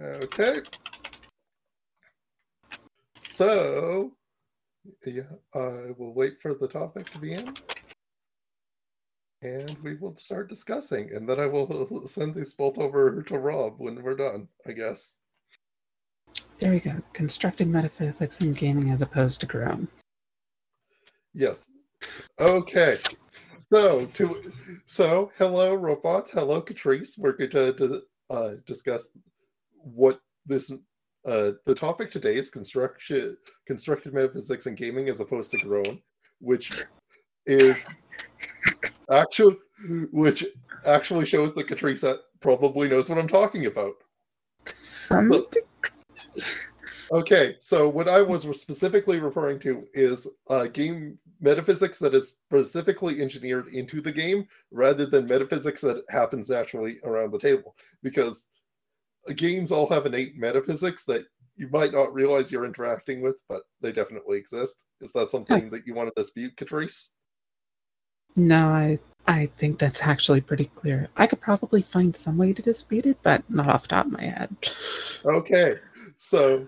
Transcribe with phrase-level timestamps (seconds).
[0.00, 0.60] Okay.
[3.18, 4.12] So,
[5.04, 5.22] yeah,
[5.54, 7.54] I will wait for the topic to be in.
[9.42, 11.10] And we will start discussing.
[11.14, 15.14] And then I will send these both over to Rob when we're done, I guess.
[16.58, 17.00] There we go.
[17.12, 19.88] Constructed metaphysics in gaming as opposed to grown.
[21.34, 21.66] Yes.
[22.38, 22.98] Okay.
[23.58, 24.52] So to
[24.86, 27.18] so hello robots, hello Catrice.
[27.18, 29.08] We're going to, to uh, discuss
[29.94, 30.70] what this
[31.26, 36.00] uh, the topic today is construction constructed metaphysics and gaming as opposed to grown,
[36.40, 36.84] which
[37.46, 37.76] is
[39.10, 39.56] actual
[40.12, 40.44] which
[40.86, 43.94] actually shows that Catrice probably knows what I'm talking about.
[44.66, 45.48] So-
[47.10, 53.22] Okay, so what I was specifically referring to is uh, game metaphysics that is specifically
[53.22, 57.76] engineered into the game rather than metaphysics that happens naturally around the table.
[58.02, 58.48] Because
[59.34, 61.24] games all have innate metaphysics that
[61.56, 64.76] you might not realize you're interacting with, but they definitely exist.
[65.00, 67.08] Is that something that you want to dispute, Catrice?
[68.36, 71.08] No, I I think that's actually pretty clear.
[71.16, 74.12] I could probably find some way to dispute it, but not off the top of
[74.12, 74.56] my head.
[75.24, 75.76] Okay,
[76.18, 76.66] so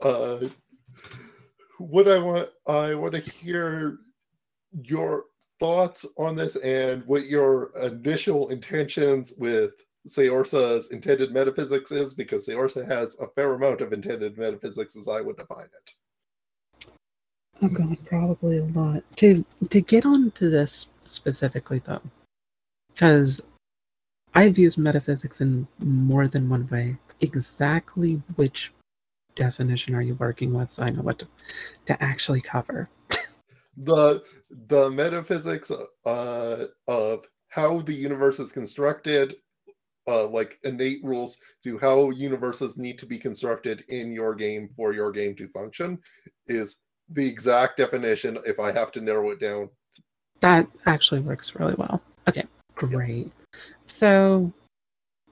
[0.00, 0.38] uh,
[1.78, 3.98] what I want I want to hear
[4.82, 5.24] your
[5.60, 9.72] thoughts on this and what your initial intentions with
[10.08, 15.20] Seorsa's intended metaphysics is, because Seorsa has a fair amount of intended metaphysics as I
[15.20, 16.90] would define it.
[17.62, 19.04] Oh god, probably a lot.
[19.16, 22.02] To to get onto this specifically though,
[22.92, 23.40] because
[24.34, 26.96] I've used metaphysics in more than one way.
[27.20, 28.72] Exactly which
[29.34, 31.28] definition are you working with so I know what to,
[31.86, 32.88] to actually cover?
[33.76, 34.22] The
[34.68, 35.70] the metaphysics
[36.04, 39.36] uh, of how the universe is constructed,
[40.08, 44.92] uh, like innate rules to how universes need to be constructed in your game for
[44.92, 45.98] your game to function,
[46.46, 46.78] is
[47.10, 48.38] the exact definition.
[48.44, 49.70] If I have to narrow it down,
[50.40, 52.02] That actually works really well.
[52.28, 53.32] Okay, great.
[53.84, 54.52] So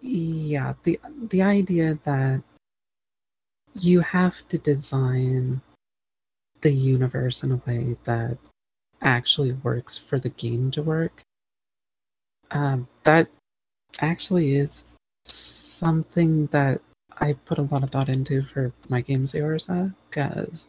[0.00, 0.98] yeah, the
[1.30, 2.42] the idea that
[3.74, 5.60] you have to design
[6.60, 8.36] the universe in a way that
[9.02, 11.22] actually works for the game to work.
[12.50, 13.28] Um, that
[14.00, 14.84] actually is
[15.24, 16.80] something that
[17.18, 20.68] I put a lot of thought into for my game Seorsa, because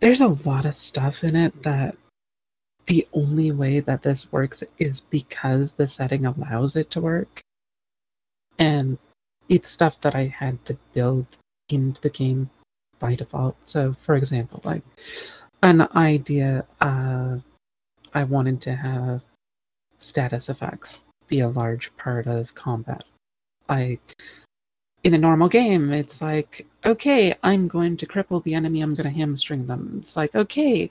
[0.00, 1.96] there's a lot of stuff in it that
[2.86, 7.40] the only way that this works is because the setting allows it to work.
[8.58, 8.98] And
[9.48, 11.26] it's stuff that I had to build
[11.68, 12.48] into the game
[12.98, 13.56] by default.
[13.64, 14.82] So, for example, like
[15.62, 17.40] an idea I
[18.14, 19.20] wanted to have
[19.98, 23.04] status effects be a large part of combat.
[23.68, 24.20] Like
[25.04, 29.08] in a normal game, it's like, okay, I'm going to cripple the enemy, I'm going
[29.08, 29.96] to hamstring them.
[30.00, 30.90] It's like, okay,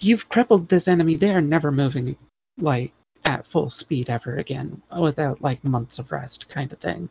[0.00, 2.16] you've crippled this enemy, they're never moving
[2.58, 2.92] like
[3.24, 7.08] at full speed ever again without like months of rest kind of thing.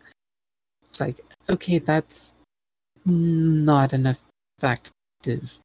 [0.85, 1.19] It's like,
[1.49, 2.35] okay, that's
[3.05, 4.15] not an
[4.61, 5.59] effective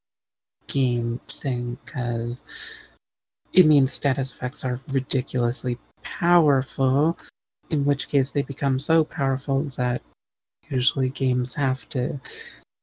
[0.66, 2.42] game thing because
[3.52, 5.78] it means status effects are ridiculously
[6.18, 7.18] powerful,
[7.70, 10.02] in which case they become so powerful that
[10.68, 12.20] usually games have to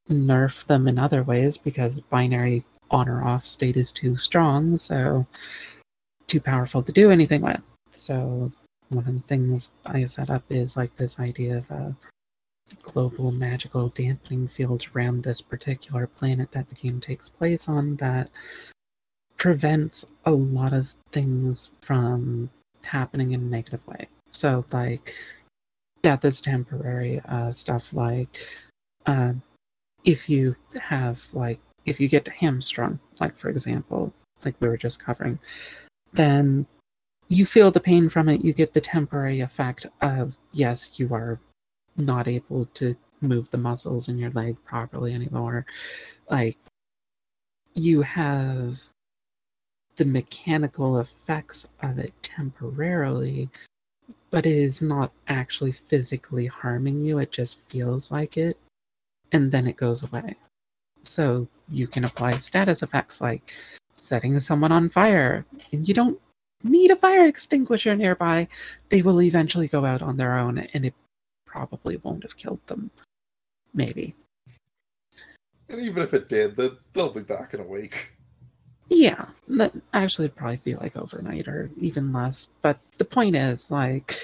[0.09, 5.25] nerf them in other ways because binary on or off state is too strong, so
[6.27, 7.61] too powerful to do anything with.
[7.91, 8.51] So
[8.89, 11.95] one of the things I set up is like this idea of a
[12.81, 18.29] global magical dampening field around this particular planet that the game takes place on that
[19.37, 22.49] prevents a lot of things from
[22.85, 24.07] happening in a negative way.
[24.31, 25.13] So like
[26.01, 28.37] death is temporary, uh, stuff like
[29.05, 29.33] uh,
[30.03, 34.13] if you have like if you get hamstrung, like for example,
[34.43, 35.39] like we were just covering,
[36.13, 36.65] then
[37.27, 38.43] you feel the pain from it.
[38.43, 41.39] You get the temporary effect of yes, you are
[41.97, 45.65] not able to move the muscles in your leg properly anymore.
[46.29, 46.57] Like
[47.73, 48.79] you have
[49.95, 53.49] the mechanical effects of it temporarily,
[54.29, 57.19] but it is not actually physically harming you.
[57.19, 58.57] It just feels like it,
[59.31, 60.35] and then it goes away.
[61.03, 63.53] So you can apply status effects like
[63.95, 66.19] setting someone on fire, and you don't
[66.63, 68.47] need a fire extinguisher nearby.
[68.89, 70.93] They will eventually go out on their own, and it
[71.45, 72.91] probably won't have killed them.
[73.73, 74.15] Maybe.
[75.69, 76.57] and even if it did,
[76.93, 78.14] they'll be back in a week.
[78.87, 82.49] Yeah, that actually it'd probably be like overnight or even less.
[82.61, 84.15] But the point is, like,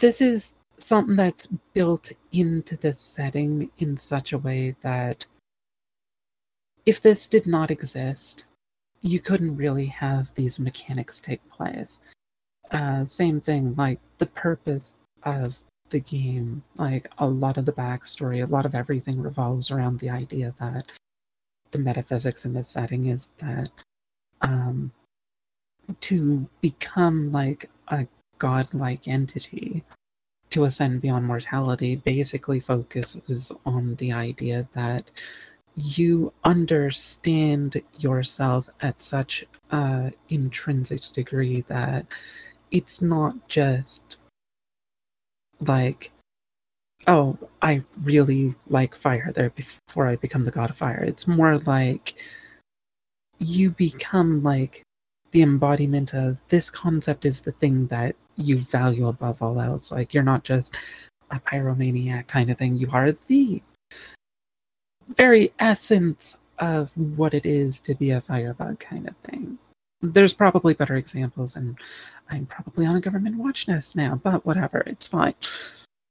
[0.00, 5.26] this is something that's built into the setting in such a way that
[6.86, 8.44] if this did not exist,
[9.02, 11.98] you couldn't really have these mechanics take place.
[12.70, 15.58] Uh, same thing, like the purpose of
[15.90, 20.10] the game, like a lot of the backstory, a lot of everything revolves around the
[20.10, 20.90] idea that
[21.70, 23.70] the metaphysics in this setting is that
[24.40, 24.92] um,
[26.00, 28.06] to become like a
[28.38, 29.84] godlike entity,
[30.50, 35.10] to ascend beyond mortality, basically focuses on the idea that
[35.76, 42.06] you understand yourself at such a intrinsic degree that
[42.70, 44.16] it's not just
[45.60, 46.12] like
[47.06, 51.58] oh i really like fire there before i become the god of fire it's more
[51.60, 52.14] like
[53.38, 54.82] you become like
[55.30, 60.12] the embodiment of this concept is the thing that you value above all else like
[60.12, 60.76] you're not just
[61.30, 63.62] a pyromaniac kind of thing you are the
[65.16, 69.58] very essence of what it is to be a firebug kind of thing.
[70.02, 71.76] There's probably better examples, and
[72.30, 75.34] I'm probably on a government watch list now, but whatever, it's fine.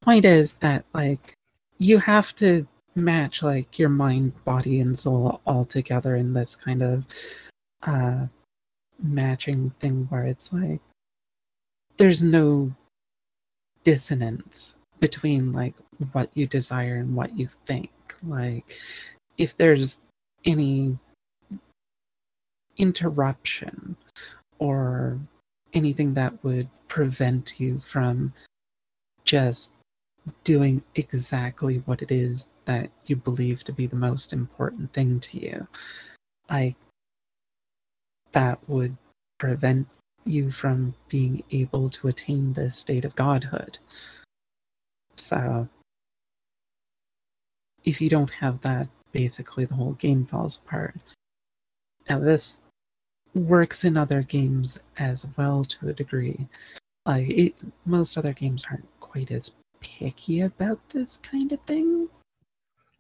[0.02, 1.34] Point is that, like,
[1.78, 6.82] you have to match, like, your mind, body, and soul all together in this kind
[6.82, 7.06] of
[7.84, 8.26] uh,
[9.02, 10.82] matching thing where it's like
[11.96, 12.74] there's no
[13.84, 15.76] dissonance between, like,
[16.12, 17.92] what you desire and what you think.
[18.24, 18.76] Like
[19.38, 20.00] if there's
[20.46, 20.98] any
[22.78, 23.96] interruption
[24.58, 25.20] or
[25.74, 28.34] anything that would prevent you from
[29.26, 29.72] just
[30.44, 35.40] doing exactly what it is that you believe to be the most important thing to
[35.40, 35.68] you
[36.50, 36.76] I
[38.32, 38.96] that would
[39.38, 39.88] prevent
[40.26, 43.80] you from being able to attain this state of godhood
[45.16, 45.68] so
[47.84, 50.96] if you don't have that, basically the whole game falls apart.
[52.10, 52.62] Now, this
[53.34, 56.48] works in other games as well to a degree.
[57.06, 57.56] Like it,
[57.86, 62.08] most other games aren't quite as picky about this kind of thing.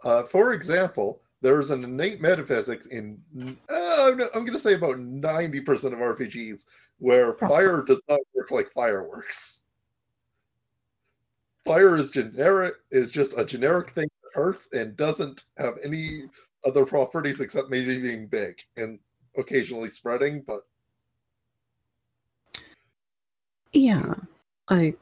[0.03, 3.17] Uh, for example, there's an innate metaphysics in
[3.69, 6.65] uh, I'm going to say about 90% of RPGs
[6.99, 9.63] where fire does not work like fireworks.
[11.65, 16.23] Fire is generic is just a generic thing that hurts and doesn't have any
[16.65, 18.99] other properties except maybe being big and
[19.37, 20.61] occasionally spreading, but
[23.71, 24.13] yeah,
[24.69, 24.97] like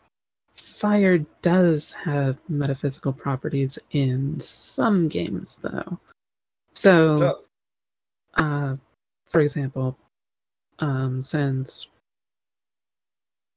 [0.58, 6.00] fire does have metaphysical properties in some games though.
[6.74, 7.42] So
[8.36, 8.76] uh
[9.26, 9.98] for example,
[10.80, 11.88] um since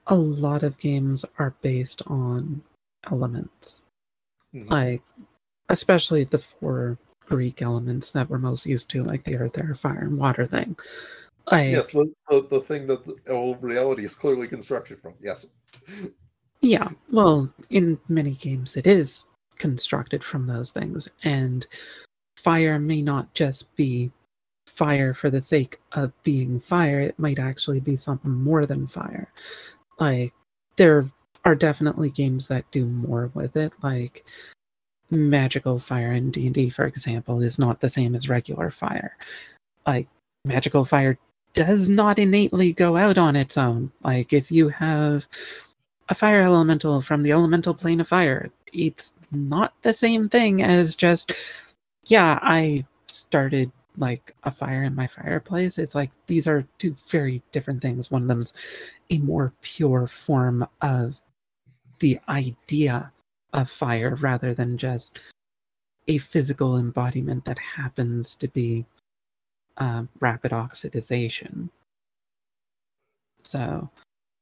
[0.06, 2.62] a lot of games are based on
[3.10, 3.80] elements.
[4.54, 4.70] Mm-hmm.
[4.70, 5.02] Like
[5.68, 10.00] especially the four Greek elements that we're most used to, like the earth, air, fire,
[10.00, 10.76] and water thing.
[11.50, 15.14] Like, yes, the, the, the thing that the old reality is clearly constructed from.
[15.22, 15.46] Yes.
[16.62, 19.24] Yeah, well, in many games it is
[19.56, 21.66] constructed from those things, and
[22.36, 24.10] fire may not just be
[24.66, 29.28] fire for the sake of being fire, it might actually be something more than fire.
[29.98, 30.32] Like,
[30.76, 31.10] there
[31.44, 34.24] are definitely games that do more with it, like
[35.10, 39.16] magical fire in D&D for example is not the same as regular fire.
[39.86, 40.08] Like
[40.44, 41.18] magical fire
[41.52, 43.90] does not innately go out on its own.
[44.04, 45.26] Like if you have
[46.10, 50.96] a fire elemental from the elemental plane of fire, it's not the same thing as
[50.96, 51.32] just
[52.04, 55.78] yeah, I started like a fire in my fireplace.
[55.78, 58.10] It's like these are two very different things.
[58.10, 58.54] One of them's
[59.10, 61.20] a more pure form of
[62.00, 63.12] the idea
[63.52, 65.18] of fire rather than just
[66.08, 68.84] a physical embodiment that happens to be
[69.76, 71.68] uh, rapid oxidization.
[73.44, 73.88] So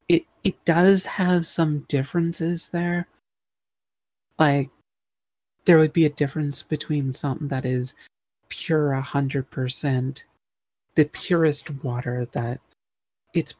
[0.09, 3.09] it it does have some differences there.
[4.39, 4.71] Like
[5.65, 7.95] there would be a difference between something that is
[8.49, 10.25] pure a hundred percent,
[10.95, 12.61] the purest water that
[13.35, 13.55] it's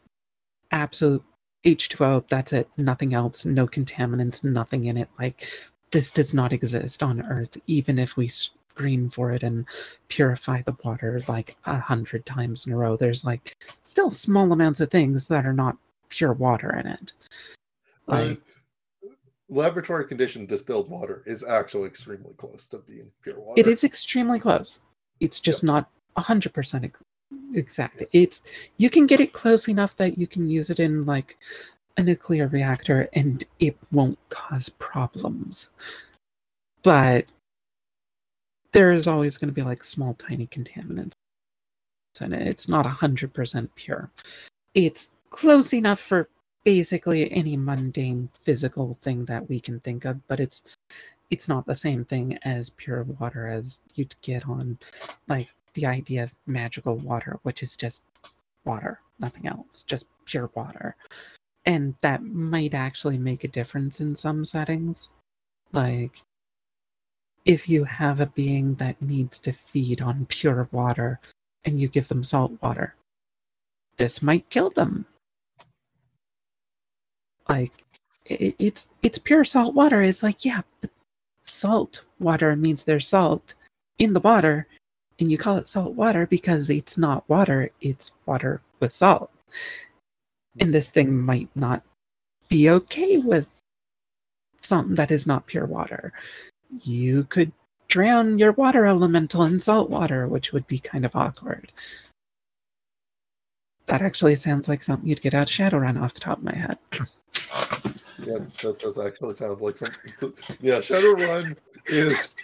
[0.71, 1.23] absolute
[1.65, 5.09] H2O, that's it, nothing else, no contaminants, nothing in it.
[5.19, 5.47] Like,
[5.91, 9.67] this does not exist on Earth, even if we screen for it and
[10.09, 12.97] purify the water like a hundred times in a row.
[12.97, 15.77] There's like still small amounts of things that are not
[16.09, 17.13] pure water in it.
[18.07, 18.41] Like,
[19.05, 19.09] uh,
[19.49, 23.61] laboratory conditioned distilled water is actually extremely close to being pure water.
[23.61, 24.83] It is extremely close.
[25.21, 25.69] It's just yep.
[25.69, 26.91] not a hundred percent
[27.55, 28.07] Exactly.
[28.13, 28.43] It's
[28.77, 31.39] you can get it close enough that you can use it in like
[31.97, 35.71] a nuclear reactor and it won't cause problems.
[36.83, 37.27] But
[38.73, 41.13] there's always going to be like small, tiny contaminants
[42.21, 42.47] in it.
[42.47, 44.11] It's not 100% pure.
[44.75, 46.29] It's close enough for
[46.65, 50.77] basically any mundane physical thing that we can think of, but it's
[51.31, 54.79] it's not the same thing as pure water as you'd get on
[55.29, 58.03] like the idea of magical water, which is just
[58.65, 60.97] water, nothing else, just pure water.
[61.67, 65.09] And that might actually make a difference in some settings.
[65.73, 66.23] Like
[67.45, 71.21] if you have a being that needs to feed on pure water
[71.65, 72.95] and you give them salt water,
[73.97, 75.07] this might kill them.
[77.49, 77.73] Like
[78.27, 80.03] it, it's it's pure salt water.
[80.03, 80.63] It's like yeah,
[81.45, 83.55] salt water means there's salt
[83.99, 84.67] in the water,
[85.19, 89.31] and you call it salt water because it's not water; it's water with salt.
[90.61, 91.83] And this thing might not
[92.49, 93.61] be okay with
[94.61, 96.13] something that is not pure water.
[96.83, 97.53] You could
[97.89, 101.73] drown your water elemental in salt water, which would be kind of awkward.
[103.89, 106.55] That actually sounds like something you'd get out of Shadowrun off the top of my
[106.55, 106.79] head.
[106.93, 110.33] Yeah, that does actually sound like something.
[110.61, 112.35] Yeah, Shadowrun is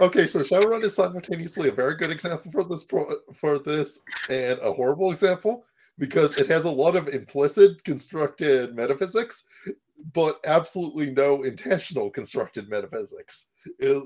[0.00, 0.26] okay.
[0.26, 5.12] So Shadowrun is simultaneously a very good example for this for this and a horrible
[5.12, 5.64] example
[5.98, 9.44] because it has a lot of implicit constructed metaphysics,
[10.12, 13.50] but absolutely no intentional constructed metaphysics.
[13.78, 14.02] Is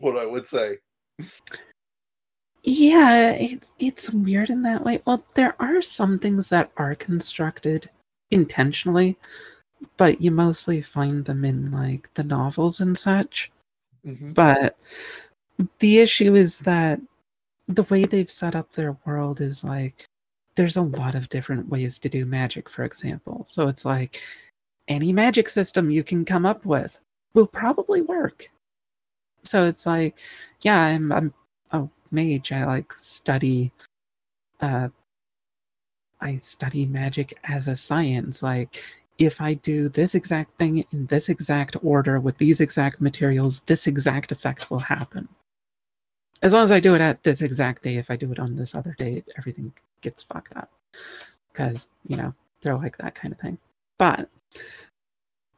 [0.00, 0.78] what I would say.
[2.62, 5.00] Yeah, it's it's weird in that way.
[5.04, 7.88] Well, there are some things that are constructed
[8.30, 9.16] intentionally,
[9.96, 13.50] but you mostly find them in like the novels and such.
[14.04, 14.32] Mm-hmm.
[14.32, 14.76] But
[15.78, 17.00] the issue is that
[17.68, 20.06] the way they've set up their world is like
[20.56, 23.44] there's a lot of different ways to do magic, for example.
[23.44, 24.20] So it's like
[24.88, 26.98] any magic system you can come up with
[27.34, 28.48] will probably work.
[29.44, 30.18] So it's like,
[30.62, 31.34] yeah, I'm I'm
[32.12, 32.52] mage.
[32.52, 33.72] I like study
[34.60, 34.88] uh
[36.20, 38.42] I study magic as a science.
[38.42, 38.82] Like
[39.18, 43.86] if I do this exact thing in this exact order with these exact materials, this
[43.86, 45.28] exact effect will happen.
[46.40, 48.54] As long as I do it at this exact day, if I do it on
[48.54, 49.72] this other day, everything
[50.02, 50.70] gets fucked up.
[51.52, 53.58] Because, you know, they're like that kind of thing.
[53.98, 54.28] But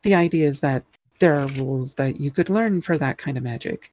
[0.03, 0.85] the idea is that
[1.19, 3.93] there are rules that you could learn for that kind of magic.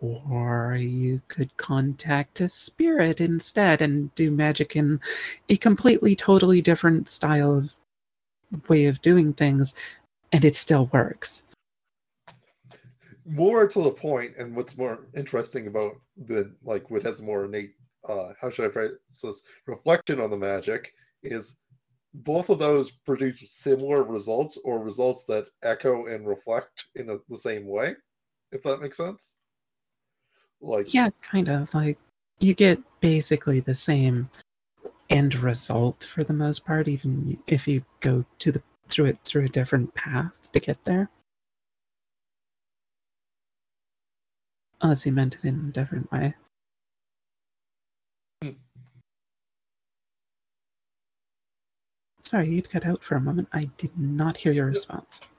[0.00, 5.00] Or you could contact a spirit instead and do magic in
[5.48, 7.74] a completely, totally different style of
[8.68, 9.74] way of doing things,
[10.32, 11.42] and it still works.
[13.26, 17.74] More to the point, and what's more interesting about the like what has more innate
[18.08, 18.92] uh how should I phrase
[19.22, 20.92] this reflection on the magic
[21.22, 21.56] is
[22.14, 27.38] both of those produce similar results or results that echo and reflect in a, the
[27.38, 27.94] same way,
[28.52, 29.36] if that makes sense.
[30.60, 31.98] Like yeah, kind of like
[32.38, 34.28] you get basically the same
[35.08, 39.44] end result for the most part, even if you go to the through it through
[39.44, 41.08] a different path to get there.
[44.82, 46.34] Unless you meant it in a different way.
[52.22, 53.48] Sorry, you'd cut out for a moment.
[53.52, 55.30] I did not hear your response.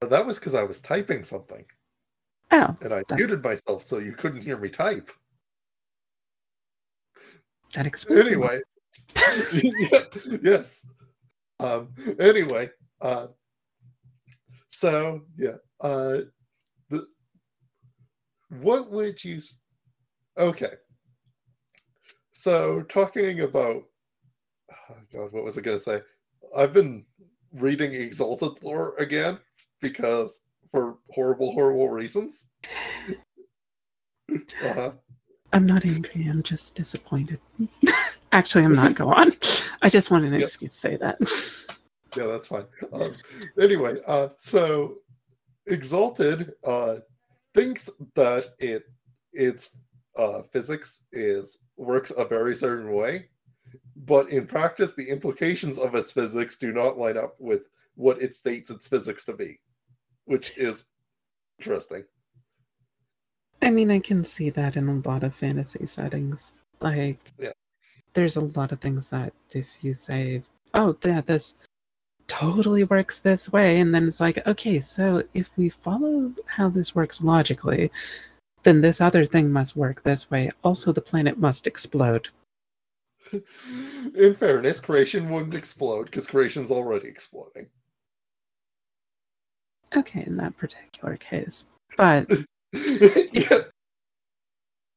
[0.00, 1.64] That was because I was typing something.
[2.50, 2.76] Oh.
[2.80, 5.10] And I muted myself so you couldn't hear me type.
[7.74, 8.28] That explains.
[8.28, 8.60] Anyway,
[10.42, 10.84] yes.
[11.60, 13.28] Um, anyway, uh,
[14.68, 16.22] so yeah, uh,
[16.88, 17.06] the,
[18.60, 19.40] what would you?
[20.36, 20.72] Okay,
[22.32, 23.82] so talking about,
[24.72, 26.00] oh God, what was I going to say?
[26.56, 27.04] I've been
[27.52, 29.38] reading Exalted lore again
[29.82, 32.48] because for horrible, horrible reasons.
[34.64, 34.92] Uh-huh.
[35.52, 36.28] I'm not angry.
[36.28, 37.40] I'm just disappointed.
[38.32, 38.94] Actually, I'm not.
[38.94, 39.32] Go on.
[39.82, 41.18] I just wanted an excuse to say that.
[42.16, 42.66] yeah, that's fine.
[42.92, 43.16] Um,
[43.60, 44.98] anyway, uh, so
[45.66, 46.96] Exalted uh,
[47.54, 48.84] thinks that it
[49.32, 49.70] its
[50.16, 53.28] uh, physics is works a very certain way,
[53.96, 57.62] but in practice, the implications of its physics do not line up with
[57.94, 59.60] what it states its physics to be,
[60.30, 60.86] which is
[61.58, 62.04] interesting.
[63.62, 66.60] I mean, I can see that in a lot of fantasy settings.
[66.80, 67.52] Like, yeah
[68.14, 70.42] there's a lot of things that if you say,
[70.74, 71.54] oh, yeah, this
[72.26, 76.94] totally works this way, and then it's like, okay, so if we follow how this
[76.94, 77.90] works logically,
[78.62, 80.50] then this other thing must work this way.
[80.62, 82.28] Also, the planet must explode.
[83.32, 87.66] In fairness, creation wouldn't explode because creation's already exploding.
[89.96, 91.64] Okay, in that particular case.
[91.96, 92.30] But
[92.72, 93.72] it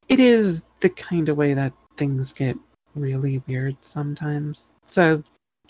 [0.09, 2.55] is the kind of way that things get
[2.95, 4.73] really weird sometimes.
[4.85, 5.23] So,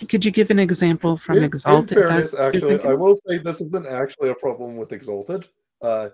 [0.09, 1.97] could you give an example from In, in Exalted?
[1.97, 2.81] that fairness, actually.
[2.81, 5.47] I will say this isn't actually a problem with Exalted.
[5.81, 6.09] Uh,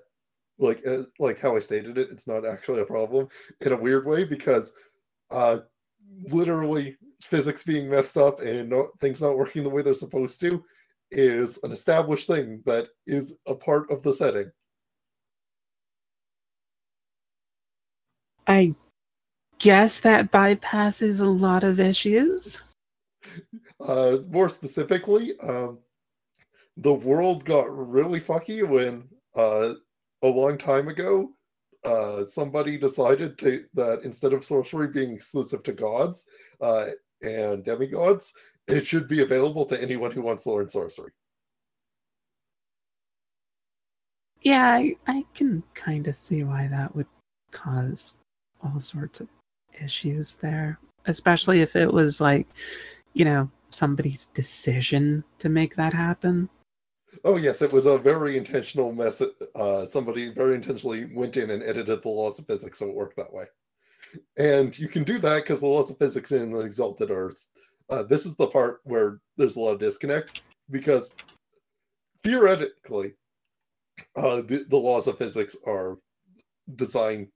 [0.60, 3.30] like uh, like how I stated it, it's not actually a problem
[3.62, 4.74] in a weird way because
[5.32, 5.60] uh,
[6.30, 10.64] literally physics being messed up and no, things not working the way they're supposed to
[11.12, 14.52] is an established thing that is a part of the setting.
[18.48, 18.76] I
[19.60, 22.64] guess that bypasses a lot of issues.
[23.80, 25.80] Uh, more specifically, um,
[26.78, 29.74] the world got really fucky when uh,
[30.24, 31.30] a long time ago
[31.86, 36.26] uh, somebody decided to that instead of sorcery being exclusive to gods
[36.62, 36.88] uh,
[37.22, 38.34] and demigods,
[38.70, 41.12] it should be available to anyone who wants to learn sorcery.
[44.42, 47.08] Yeah, I, I can kind of see why that would
[47.52, 48.14] cause
[48.64, 49.28] all sorts of
[49.82, 52.48] issues there, especially if it was like,
[53.14, 56.50] you know, somebody's decision to make that happen.
[57.26, 59.22] Oh yes, it was a very intentional mess.
[59.56, 63.18] Uh, somebody very intentionally went in and edited the laws of physics so it worked
[63.18, 63.46] that way.
[64.38, 67.34] And you can do that because the laws of physics in the Exalted are.
[67.90, 71.14] Uh, this is the part where there's a lot of disconnect because
[72.24, 73.14] theoretically,
[74.16, 75.98] uh, the, the laws of physics are
[76.76, 77.28] designed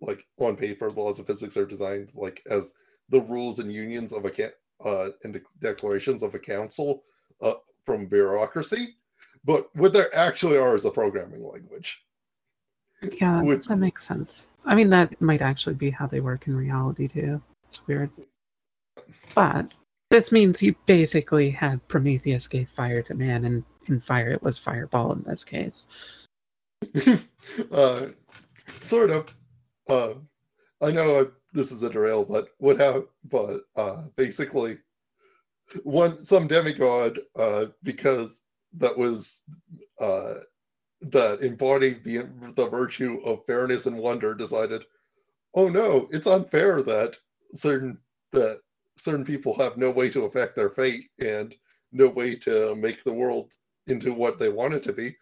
[0.00, 0.90] like on paper.
[0.90, 2.72] The laws of physics are designed like as
[3.10, 7.04] the rules and unions of a ca- uh, and the declarations of a council
[7.42, 8.96] uh, from bureaucracy
[9.44, 12.02] but what there actually are is a programming language.
[13.20, 14.50] Yeah, Which- that makes sense.
[14.66, 17.40] I mean, that might actually be how they work in reality too.
[17.66, 18.10] It's weird.
[19.34, 19.72] But
[20.10, 24.58] this means you basically had Prometheus gave fire to man, and in fire it was
[24.58, 25.86] fireball in this case.
[27.72, 28.06] uh,
[28.80, 29.34] sort of.
[29.88, 30.14] Uh,
[30.82, 34.78] I know uh, this is a derail, but what have but uh, basically
[35.84, 38.42] one some demigod uh, because
[38.78, 39.40] that was
[40.00, 40.34] uh,
[41.02, 44.82] that embodied the the virtue of fairness and wonder decided,
[45.54, 47.16] oh no, it's unfair that
[47.54, 47.98] certain
[48.32, 48.60] that
[49.00, 51.54] certain people have no way to affect their fate and
[51.92, 53.52] no way to make the world
[53.86, 55.16] into what they want it to be.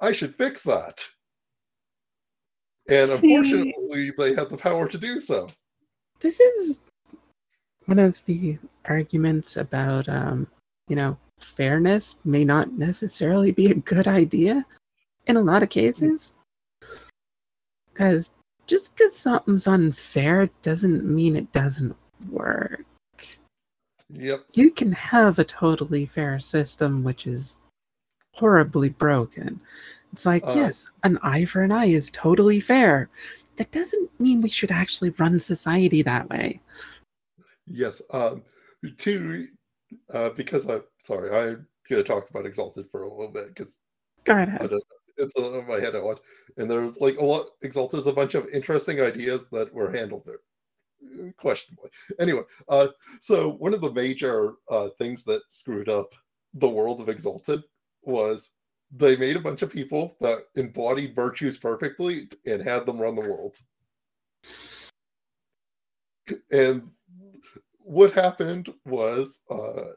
[0.00, 1.04] I should fix that.
[2.88, 5.48] And See- unfortunately, they had the power to do so.
[6.20, 6.78] This is
[7.86, 10.46] one of the arguments about, um,
[10.88, 14.66] you know, fairness may not necessarily be a good idea
[15.26, 16.34] in a lot of cases.
[17.92, 18.32] Because
[18.66, 21.96] just because something's unfair doesn't mean it doesn't
[22.30, 22.84] work.
[24.12, 24.46] Yep.
[24.54, 27.58] You can have a totally fair system which is
[28.34, 29.60] horribly broken.
[30.12, 33.08] It's like, Uh, yes, an eye for an eye is totally fair.
[33.56, 36.60] That doesn't mean we should actually run society that way.
[37.66, 38.02] Yes.
[38.10, 38.42] Um,
[38.98, 39.46] to
[40.12, 43.76] uh, because I'm sorry, I'm gonna talk about Exalted for a little bit because
[44.24, 44.70] Go ahead.
[45.16, 46.20] it's in my head a lot.
[46.56, 50.22] And there's like a lot Exalted is a bunch of interesting ideas that were handled
[50.26, 50.40] there.
[51.36, 51.90] Questionably.
[52.18, 52.88] Anyway, uh,
[53.20, 56.10] so one of the major uh, things that screwed up
[56.54, 57.62] the world of Exalted
[58.02, 58.50] was
[58.94, 63.22] they made a bunch of people that embodied virtues perfectly and had them run the
[63.22, 63.56] world.
[66.50, 66.90] And
[67.78, 69.92] what happened was uh,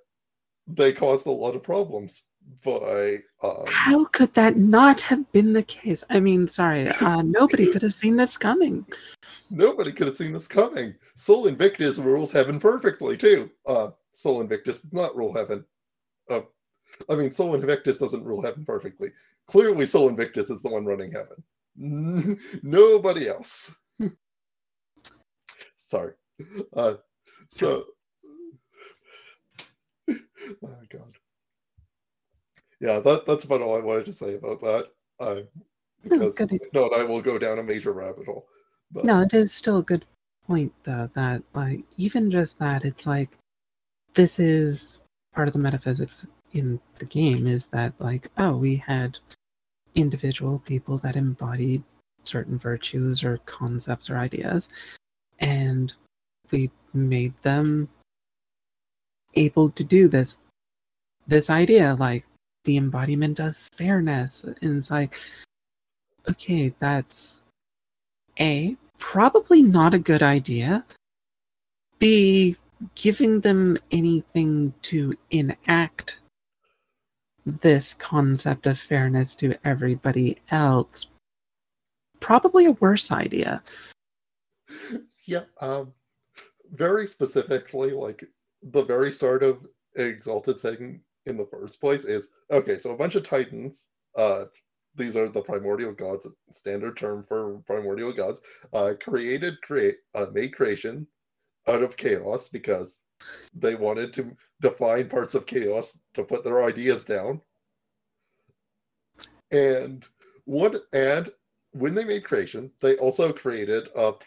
[0.68, 2.24] they caused a lot of problems
[2.64, 6.04] by um, How could that not have been the case?
[6.10, 8.86] I mean, sorry, uh, nobody could have seen this coming.
[9.50, 10.96] nobody could have seen this coming.
[11.16, 13.50] Sol Invictus rules heaven perfectly too.
[13.68, 15.66] Uh, Sol Invictus does not rule heaven.
[16.30, 16.42] Uh,
[17.10, 19.10] I mean, Sol Invictus doesn't rule heaven perfectly.
[19.48, 21.44] Clearly, Sol Invictus is the one running heaven.
[22.64, 23.76] Nobody else.
[25.78, 26.14] Sorry.
[26.76, 26.96] Uh,
[27.50, 27.86] so,
[30.10, 30.16] oh
[30.92, 31.18] god.
[32.84, 34.88] Yeah, that, that's about all I wanted to say about that.
[35.18, 35.42] Uh,
[36.04, 36.38] because
[36.74, 38.46] not, I will go down a major rabbit hole.
[38.92, 40.04] But, No, it is still a good
[40.46, 43.30] point, though, that, like, even just that, it's like,
[44.16, 45.00] this is
[45.34, 49.18] part of the metaphysics in the game is that, like, oh, we had
[49.96, 51.84] individual people that embodied
[52.24, 54.68] certain virtues or concepts or ideas,
[55.40, 55.94] and
[56.52, 57.88] we made them
[59.36, 60.38] able to do this
[61.26, 62.26] this idea like
[62.66, 64.44] the embodiment of fairness.
[64.44, 65.20] And it's like
[66.30, 67.42] okay that's
[68.40, 70.86] a probably not a good idea.
[72.00, 72.56] B
[72.96, 76.20] giving them anything to enact
[77.46, 81.08] this concept of fairness to everybody else
[82.24, 83.62] probably a worse idea.
[85.26, 85.94] Yeah um
[86.72, 88.24] very specifically like
[88.64, 93.16] the very start of exalted setting in the first place is okay so a bunch
[93.16, 94.44] of titans uh
[94.96, 98.42] these are the primordial gods standard term for primordial gods
[98.74, 101.08] uh created create uh, made creation
[101.68, 103.00] out of chaos because
[103.54, 107.42] they wanted to define parts of chaos to put their ideas down.
[109.52, 110.06] And
[110.46, 111.32] what and
[111.72, 114.24] when they made creation, they also created up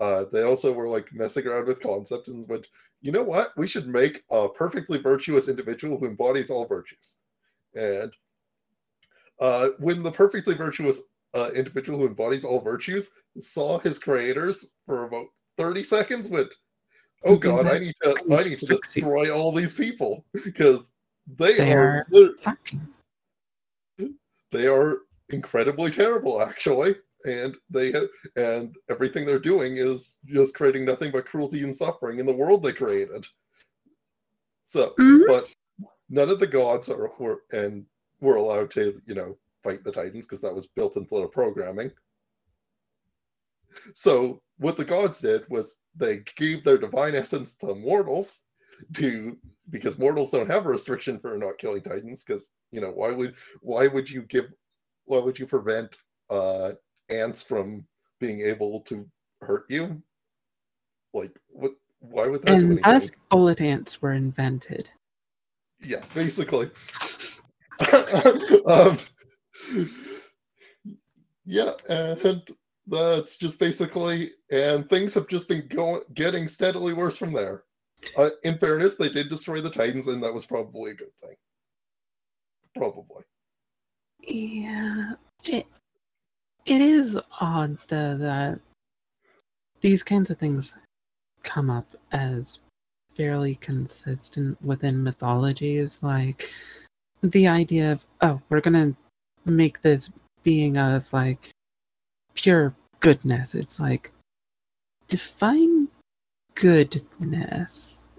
[0.00, 2.66] uh, they also were like messing around with concepts and went,
[3.00, 3.56] you know what?
[3.56, 7.16] We should make a perfectly virtuous individual who embodies all virtues.
[7.74, 8.12] And
[9.40, 11.00] uh, when the perfectly virtuous
[11.34, 16.48] uh, individual who embodies all virtues saw his creators for about 30 seconds, went,
[17.24, 20.90] oh god i need to i need to destroy all these people because
[21.38, 22.56] they, they are, are
[24.50, 27.92] they are incredibly terrible actually and they
[28.36, 32.62] and everything they're doing is just creating nothing but cruelty and suffering in the world
[32.62, 33.26] they created
[34.64, 35.22] so mm-hmm.
[35.26, 35.44] but
[36.08, 37.84] none of the gods are were and
[38.20, 41.90] were allowed to you know fight the titans because that was built into the programming
[43.94, 48.38] so what the gods did was they gave their divine essence to mortals
[48.94, 49.36] to
[49.70, 53.34] because mortals don't have a restriction for not killing titans because you know why would
[53.60, 54.46] why would you give
[55.04, 55.98] why would you prevent
[56.30, 56.72] uh
[57.10, 57.84] ants from
[58.20, 59.06] being able to
[59.40, 60.00] hurt you
[61.14, 64.88] like what why would that and thus bullet ants were invented
[65.80, 66.70] yeah basically
[68.66, 68.98] um,
[71.44, 72.42] yeah and
[72.90, 77.62] that's just basically, and things have just been going, getting steadily worse from there.
[78.16, 81.36] Uh, in fairness, they did destroy the Titans, and that was probably a good thing.
[82.74, 83.22] Probably.
[84.22, 85.12] Yeah,
[85.44, 85.66] it
[86.70, 88.60] it is odd though that
[89.80, 90.72] these kinds of things
[91.42, 92.60] come up as
[93.16, 96.48] fairly consistent within mythologies, like
[97.22, 98.94] the idea of oh, we're gonna
[99.44, 100.10] make this
[100.44, 101.50] being of like
[102.34, 103.56] pure goodness.
[103.56, 104.12] It's like
[105.08, 105.88] define
[106.54, 108.10] goodness.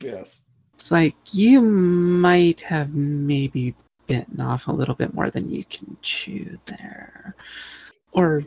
[0.00, 0.42] yes.
[0.74, 3.74] It's like you might have maybe
[4.06, 7.34] bitten off a little bit more than you can chew there.
[8.12, 8.44] Or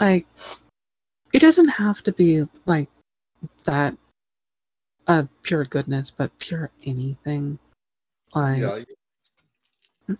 [0.00, 0.26] like
[1.32, 2.88] it doesn't have to be like
[3.64, 3.96] that
[5.06, 7.58] uh pure goodness, but pure anything.
[8.34, 10.16] Like yeah,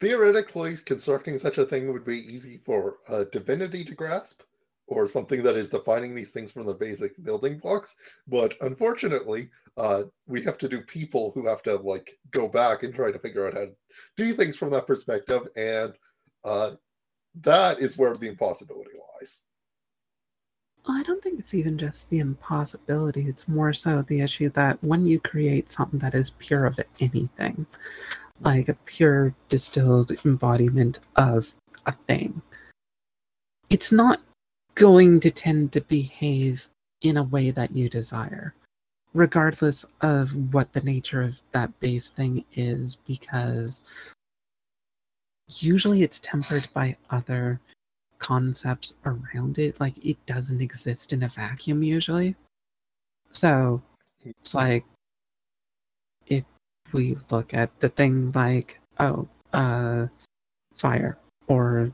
[0.00, 4.42] theoretically, constructing such a thing would be easy for a divinity to grasp,
[4.86, 7.96] or something that is defining these things from the basic building blocks.
[8.26, 12.94] But unfortunately, uh, we have to do people who have to like go back and
[12.94, 13.72] try to figure out how to
[14.16, 15.94] do things from that perspective, and
[16.44, 16.72] uh,
[17.42, 19.42] that is where the impossibility lies.
[20.86, 23.26] I don't think it's even just the impossibility.
[23.26, 27.66] It's more so the issue that when you create something that is pure of anything,
[28.40, 31.54] like a pure distilled embodiment of
[31.86, 32.42] a thing.
[33.70, 34.20] It's not
[34.74, 36.68] going to tend to behave
[37.02, 38.54] in a way that you desire,
[39.12, 43.82] regardless of what the nature of that base thing is, because
[45.58, 47.60] usually it's tempered by other
[48.18, 49.78] concepts around it.
[49.78, 52.34] Like it doesn't exist in a vacuum usually.
[53.30, 53.82] So
[54.24, 54.84] it's like
[56.26, 56.44] if
[56.92, 60.06] we look at the thing like oh uh
[60.76, 61.92] fire or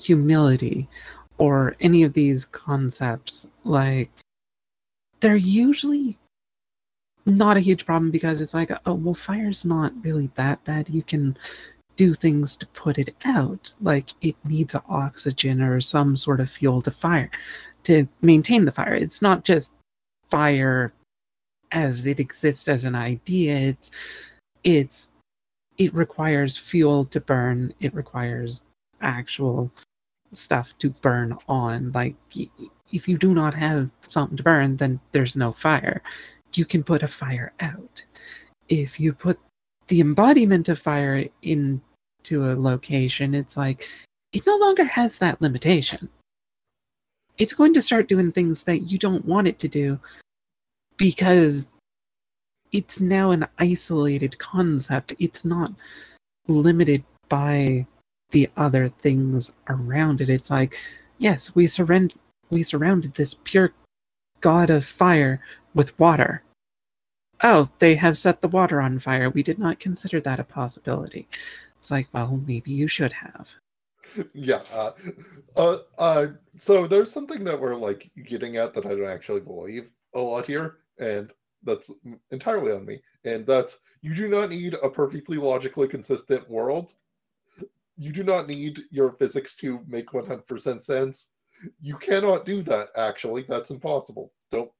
[0.00, 0.88] humility
[1.38, 4.10] or any of these concepts like
[5.20, 6.16] they're usually
[7.26, 10.88] not a huge problem because it's like oh well fire's not really that bad.
[10.88, 11.36] You can
[11.96, 13.72] do things to put it out.
[13.80, 17.30] Like it needs oxygen or some sort of fuel to fire
[17.84, 18.94] to maintain the fire.
[18.94, 19.72] It's not just
[20.28, 20.92] fire
[21.70, 23.56] as it exists as an idea.
[23.56, 23.90] It's
[24.64, 25.10] it's
[25.78, 27.74] it requires fuel to burn.
[27.80, 28.62] It requires
[29.00, 29.70] actual
[30.36, 31.92] stuff to burn on.
[31.92, 32.14] Like
[32.92, 36.02] if you do not have something to burn then there's no fire.
[36.54, 38.04] You can put a fire out.
[38.68, 39.38] If you put
[39.88, 41.80] the embodiment of fire into
[42.30, 43.88] a location it's like
[44.32, 46.08] it no longer has that limitation.
[47.38, 49.98] It's going to start doing things that you don't want it to do
[50.96, 51.68] because
[52.72, 55.14] it's now an isolated concept.
[55.18, 55.72] It's not
[56.48, 57.86] limited by
[58.34, 60.28] the other things around it.
[60.28, 60.76] It's like,
[61.18, 62.16] yes, we surrender
[62.50, 63.72] we surrounded this pure
[64.40, 65.40] god of fire
[65.72, 66.42] with water.
[67.42, 69.30] Oh, they have set the water on fire.
[69.30, 71.28] We did not consider that a possibility.
[71.78, 73.50] It's like, well, maybe you should have.
[74.34, 74.62] yeah.
[74.72, 74.90] Uh,
[75.56, 76.26] uh, uh,
[76.58, 80.46] so there's something that we're like getting at that I don't actually believe a lot
[80.46, 81.90] here, and that's
[82.32, 83.00] entirely on me.
[83.24, 86.94] And that's you do not need a perfectly logically consistent world.
[87.96, 91.28] You do not need your physics to make 100% sense.
[91.80, 93.44] You cannot do that, actually.
[93.48, 94.32] That's impossible.
[94.50, 94.70] Don't.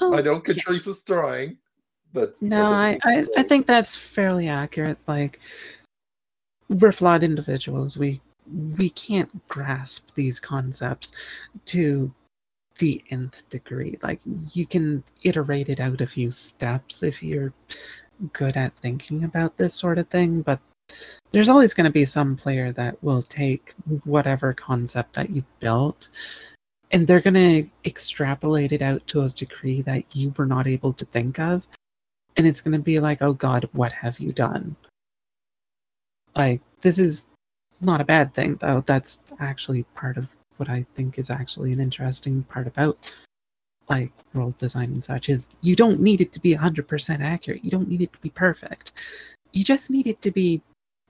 [0.00, 1.58] Oh, I know Catrice is trying.
[2.12, 4.98] But No, I, I, I think that's fairly accurate.
[5.06, 5.40] Like,
[6.68, 7.96] we're flawed individuals.
[7.96, 8.20] We
[8.76, 11.12] we can't grasp these concepts
[11.66, 12.12] to
[12.78, 13.98] the nth degree.
[14.02, 14.20] Like,
[14.52, 17.52] you can iterate it out a few steps if you're
[18.32, 20.60] good at thinking about this sort of thing, but
[21.32, 23.74] there's always going to be some player that will take
[24.04, 26.08] whatever concept that you built
[26.90, 30.92] and they're going to extrapolate it out to a degree that you were not able
[30.92, 31.66] to think of
[32.36, 34.76] and it's going to be like oh god what have you done?
[36.34, 37.26] Like this is
[37.80, 38.82] not a bad thing though.
[38.86, 40.28] That's actually part of
[40.58, 42.96] what i think is actually an interesting part about
[43.88, 47.64] like world design and such is you don't need it to be 100% accurate.
[47.64, 48.92] You don't need it to be perfect.
[49.52, 50.62] You just need it to be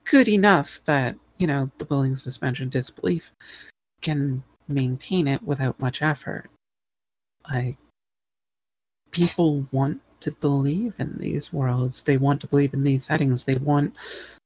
[0.05, 3.31] good enough that you know the willing suspension disbelief
[4.01, 6.49] can maintain it without much effort.
[7.49, 7.77] Like
[9.11, 12.03] people want to believe in these worlds.
[12.03, 13.43] They want to believe in these settings.
[13.43, 13.95] They want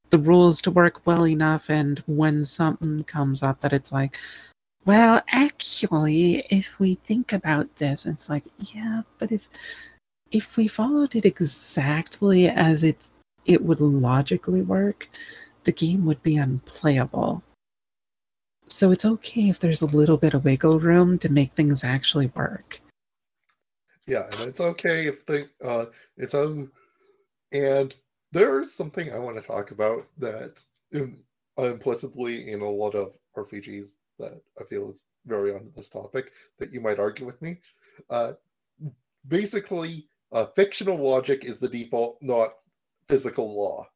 [0.09, 4.17] the rules to work well enough and when something comes up that it's like
[4.85, 9.49] well actually if we think about this it's like yeah but if
[10.31, 13.09] if we followed it exactly as it
[13.45, 15.09] it would logically work
[15.67, 17.43] the game would be unplayable
[18.67, 22.27] so it's okay if there's a little bit of wiggle room to make things actually
[22.35, 22.79] work
[24.07, 26.71] Yeah, and it's okay if they uh it's um
[27.51, 27.93] and
[28.31, 31.23] there's something I want to talk about that im-
[31.57, 36.71] implicitly in a lot of RPGs that I feel is very on this topic that
[36.71, 37.59] you might argue with me.
[38.09, 38.33] Uh
[39.27, 42.51] basically uh fictional logic is the default, not
[43.09, 43.87] physical law.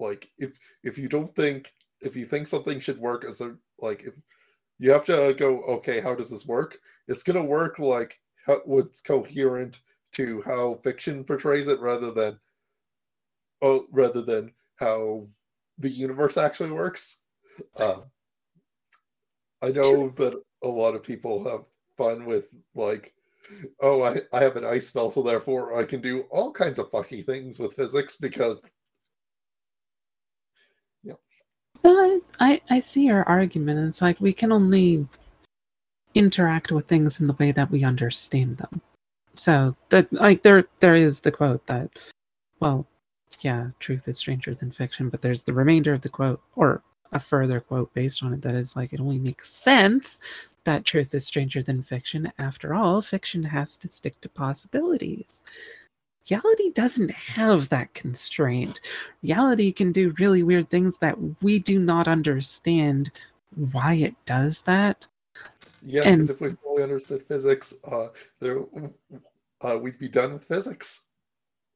[0.00, 4.02] Like if if you don't think if you think something should work as a like
[4.04, 4.14] if
[4.78, 6.78] you have to go okay how does this work?
[7.08, 9.80] It's going to work like how, what's coherent
[10.12, 12.38] to how fiction portrays it rather than
[13.62, 15.26] oh rather than how
[15.78, 17.18] the universe actually works.
[17.76, 18.00] Uh,
[19.62, 21.64] i know that a lot of people have
[21.96, 23.12] fun with like
[23.80, 26.90] oh I, I have an ice spell so therefore i can do all kinds of
[26.90, 28.72] fucky things with physics because
[31.84, 33.88] No, I, I, see your argument.
[33.88, 35.06] It's like we can only
[36.14, 38.80] interact with things in the way that we understand them.
[39.34, 41.90] So that like there there is the quote that
[42.60, 42.86] well,
[43.40, 47.20] yeah, truth is stranger than fiction, but there's the remainder of the quote or a
[47.20, 50.20] further quote based on it that is like it only makes sense
[50.64, 52.32] that truth is stranger than fiction.
[52.38, 55.42] After all, fiction has to stick to possibilities.
[56.30, 58.80] Reality doesn't have that constraint.
[59.22, 63.10] Reality can do really weird things that we do not understand
[63.72, 65.06] why it does that.
[65.82, 68.60] Yeah, And- because if we fully understood physics, uh, there,
[69.62, 71.06] uh, we'd be done with physics.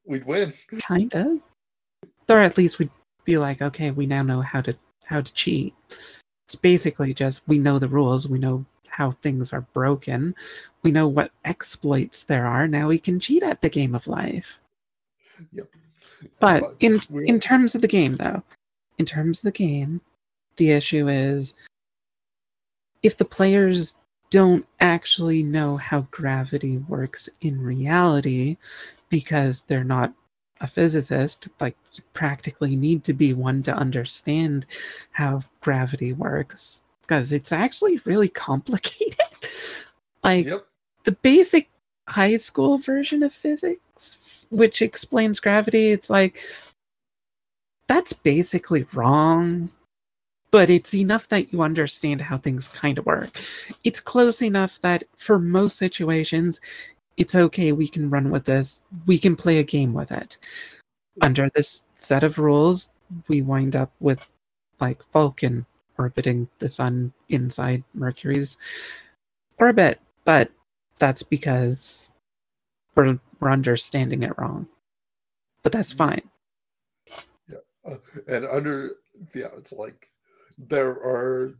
[0.04, 0.52] We'd win.
[0.80, 1.40] Kind of.
[2.28, 2.90] Or at least we'd
[3.24, 5.74] be like, okay, we now know how to how to cheat.
[6.46, 10.34] It's basically just we know the rules, we know how things are broken,
[10.84, 12.68] we know what exploits there are.
[12.68, 14.60] Now we can cheat at the game of life.
[15.52, 15.68] Yep.
[16.38, 18.42] But But in we- in terms of the game, though,
[18.98, 20.00] in terms of the game,
[20.56, 21.54] the issue is
[23.02, 23.96] if the players
[24.30, 28.56] don't actually know how gravity works in reality
[29.08, 30.14] because they're not
[30.60, 34.66] a physicist, like you practically need to be one to understand
[35.10, 39.18] how gravity works because it's actually really complicated.
[40.24, 40.66] like Yep.
[41.04, 41.70] the basic
[42.08, 44.18] high school version of physics,
[44.50, 46.40] which explains gravity, it's like
[47.88, 49.70] that's basically wrong,
[50.50, 53.38] but it's enough that you understand how things kind of work.
[53.84, 56.60] It's close enough that for most situations,
[57.16, 60.38] it's okay, we can run with this, we can play a game with it.
[61.20, 62.90] Under this set of rules,
[63.28, 64.30] we wind up with
[64.80, 65.66] like Vulcan
[65.98, 68.56] orbiting the sun inside Mercury's
[69.58, 70.50] orbit, but
[70.98, 72.08] that's because
[72.94, 74.66] we're, we're understanding it wrong.
[75.62, 76.22] But that's fine.
[77.86, 77.96] Uh,
[78.28, 78.92] and under,
[79.34, 80.08] yeah, it's like
[80.58, 81.54] there are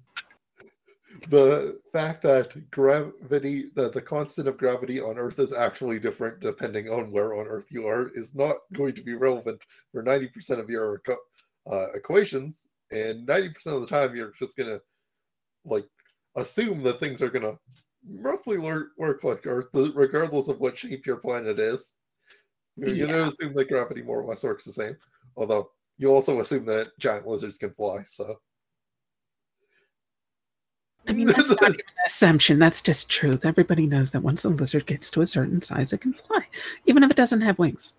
[1.29, 6.89] the fact that gravity, that the constant of gravity on Earth is actually different depending
[6.89, 9.61] on where on Earth you are, is not going to be relevant
[9.93, 11.01] for 90% of your
[11.71, 12.69] uh, equations.
[12.91, 14.81] And 90% of the time, you're just to
[15.65, 15.87] like
[16.37, 17.59] assume that things are to
[18.21, 21.93] roughly work like Earth, regardless of what shape your planet is.
[22.77, 23.07] You're yeah.
[23.07, 24.97] to assume that gravity more or less works the same.
[25.37, 28.37] Although you also assume that giant lizards can fly, so.
[31.07, 32.59] I mean, that's not even an assumption.
[32.59, 33.45] That's just truth.
[33.45, 36.47] Everybody knows that once a lizard gets to a certain size, it can fly,
[36.87, 37.93] even if it doesn't have wings.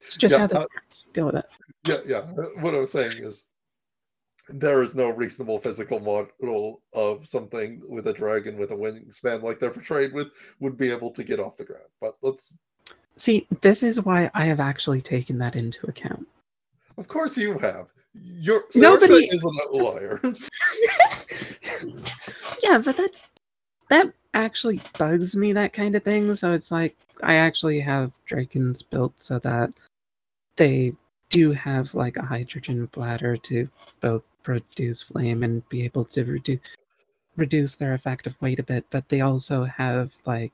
[0.00, 1.06] It's just yeah, how that uh, works.
[1.14, 1.46] Deal with it.
[1.86, 2.20] Yeah, yeah.
[2.60, 3.44] What I was saying is,
[4.52, 9.58] there is no reasonable physical model of something with a dragon with a wingspan like
[9.60, 11.84] they're portrayed with would be able to get off the ground.
[12.00, 12.54] But let's
[13.16, 13.46] see.
[13.60, 16.26] This is why I have actually taken that into account.
[16.96, 17.86] Of course, you have.
[18.14, 20.20] Your nobody isn't a liar.
[22.62, 23.30] yeah, but that's
[23.88, 25.52] that actually bugs me.
[25.52, 26.34] That kind of thing.
[26.34, 29.72] So it's like I actually have dragons built so that
[30.56, 30.92] they
[31.30, 33.68] do have like a hydrogen bladder to
[34.00, 36.60] both produce flame and be able to reduce
[37.36, 40.52] reduce their effective weight a bit, but they also have like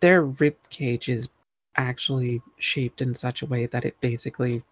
[0.00, 1.28] their rib cage is
[1.76, 4.62] actually shaped in such a way that it basically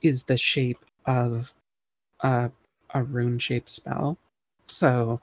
[0.00, 1.52] is the shape of
[2.20, 2.50] a,
[2.94, 4.18] a rune shaped spell.
[4.64, 5.20] So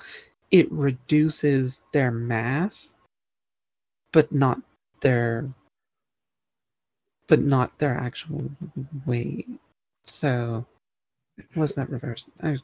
[0.52, 2.96] it reduces their mass,
[4.12, 4.62] but not
[5.02, 5.50] their
[7.28, 8.50] but not their actual
[9.06, 9.48] weight.
[10.04, 10.66] So
[11.56, 12.30] was that reversed?
[12.42, 12.58] I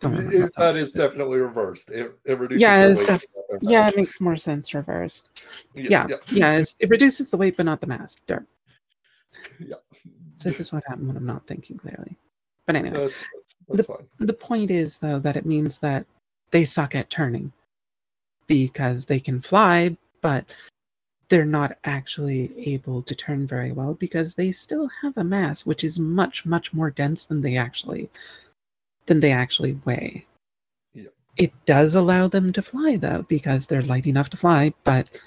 [0.00, 1.90] don't it, that is definitely reversed.
[1.90, 3.24] It, it reduces yeah, def-
[3.60, 5.28] yeah, it makes more sense reversed.
[5.74, 6.56] Yeah, yeah, yeah.
[6.58, 8.16] yeah it reduces the weight, but not the mass.
[8.26, 8.46] Dirt.
[9.58, 9.76] Yeah.
[10.36, 12.16] So this is what happened when I'm not thinking clearly.
[12.66, 13.14] But anyway, that's,
[13.68, 13.86] that's
[14.18, 16.06] the, the point is though that it means that
[16.50, 17.52] they suck at turning
[18.46, 20.54] because they can fly, but
[21.28, 25.84] they're not actually able to turn very well because they still have a mass which
[25.84, 28.10] is much much more dense than they actually
[29.06, 30.24] than they actually weigh.
[30.92, 31.04] Yeah.
[31.36, 35.20] It does allow them to fly though because they're light enough to fly, but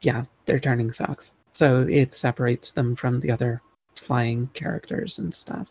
[0.00, 3.62] yeah, they're turning socks So it separates them from the other
[3.96, 5.70] flying characters and stuff.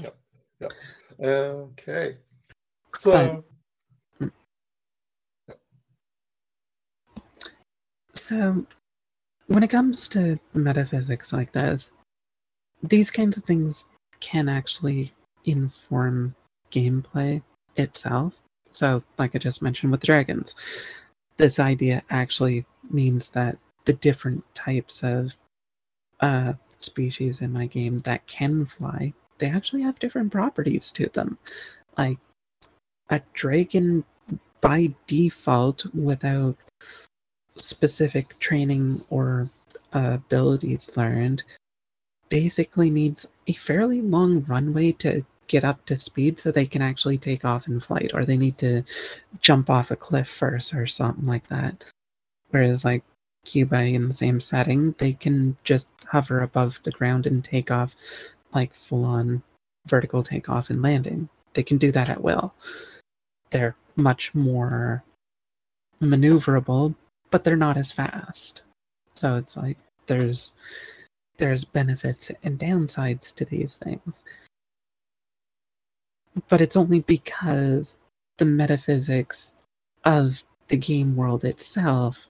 [0.00, 0.16] Yep.
[0.60, 0.72] Yep.
[1.20, 2.16] Okay.
[2.98, 3.44] So.
[8.18, 8.66] So,
[9.46, 11.92] when it comes to metaphysics like this,
[12.82, 13.84] these kinds of things
[14.20, 15.12] can actually
[15.44, 16.34] inform
[16.70, 17.42] gameplay
[17.76, 18.34] itself.
[18.70, 20.54] So, like I just mentioned with dragons,
[21.36, 25.36] this idea actually means that the different types of
[26.20, 31.38] uh, species in my game that can fly, they actually have different properties to them.
[31.96, 32.18] Like
[33.08, 34.04] a dragon
[34.60, 36.56] by default, without
[37.60, 39.48] specific training or
[39.94, 41.42] uh, abilities learned,
[42.28, 47.16] basically needs a fairly long runway to get up to speed so they can actually
[47.16, 48.82] take off in flight, or they need to
[49.40, 51.84] jump off a cliff first or something like that.
[52.50, 53.02] Whereas, like,
[53.46, 57.94] cubi in the same setting, they can just hover above the ground and take off
[58.52, 59.42] like full on
[59.86, 61.28] vertical takeoff and landing.
[61.54, 62.54] They can do that at will.
[63.50, 65.02] They're much more
[66.02, 66.94] maneuverable,
[67.30, 68.62] but they're not as fast.
[69.12, 70.52] So it's like there's
[71.38, 74.24] there's benefits and downsides to these things.
[76.48, 77.98] But it's only because
[78.38, 79.52] the metaphysics
[80.04, 82.26] of the game world itself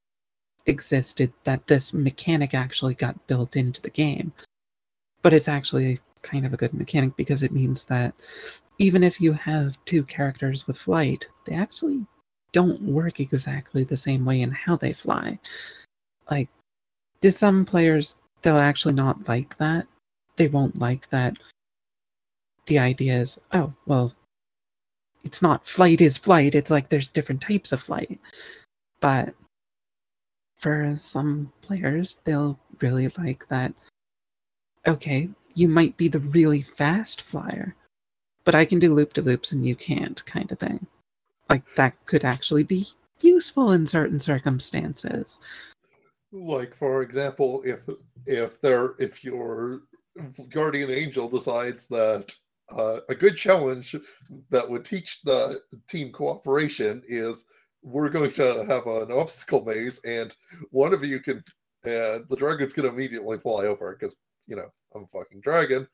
[0.66, 4.32] existed that this mechanic actually got built into the game.
[5.22, 8.14] But it's actually kind of a good mechanic because it means that
[8.78, 12.06] even if you have two characters with flight, they actually
[12.52, 15.38] don't work exactly the same way in how they fly.
[16.30, 16.48] Like,
[17.20, 19.86] to some players, they'll actually not like that.
[20.36, 21.36] They won't like that.
[22.66, 24.14] The idea is, oh, well,
[25.24, 26.54] it's not flight is flight.
[26.54, 28.20] It's like there's different types of flight.
[29.00, 29.34] But
[30.58, 33.72] for some players, they'll really like that.
[34.86, 37.74] Okay, you might be the really fast flyer,
[38.44, 40.86] but I can do loop de loops and you can't, kind of thing.
[41.48, 42.86] Like that could actually be
[43.20, 45.38] useful in certain circumstances.
[46.32, 47.80] Like for example, if
[48.26, 49.82] if there if your
[50.50, 52.34] guardian angel decides that
[52.70, 53.96] uh, a good challenge
[54.50, 57.44] that would teach the team cooperation is
[57.82, 60.34] we're going to have an obstacle maze, and
[60.70, 61.42] one of you can,
[61.84, 64.14] and the dragon's going to immediately fly over because
[64.46, 65.86] you know I'm a fucking dragon.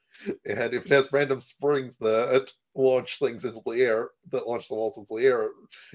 [0.46, 4.74] And if it has random springs that launch things into the air, that launch the
[4.74, 5.48] walls into the air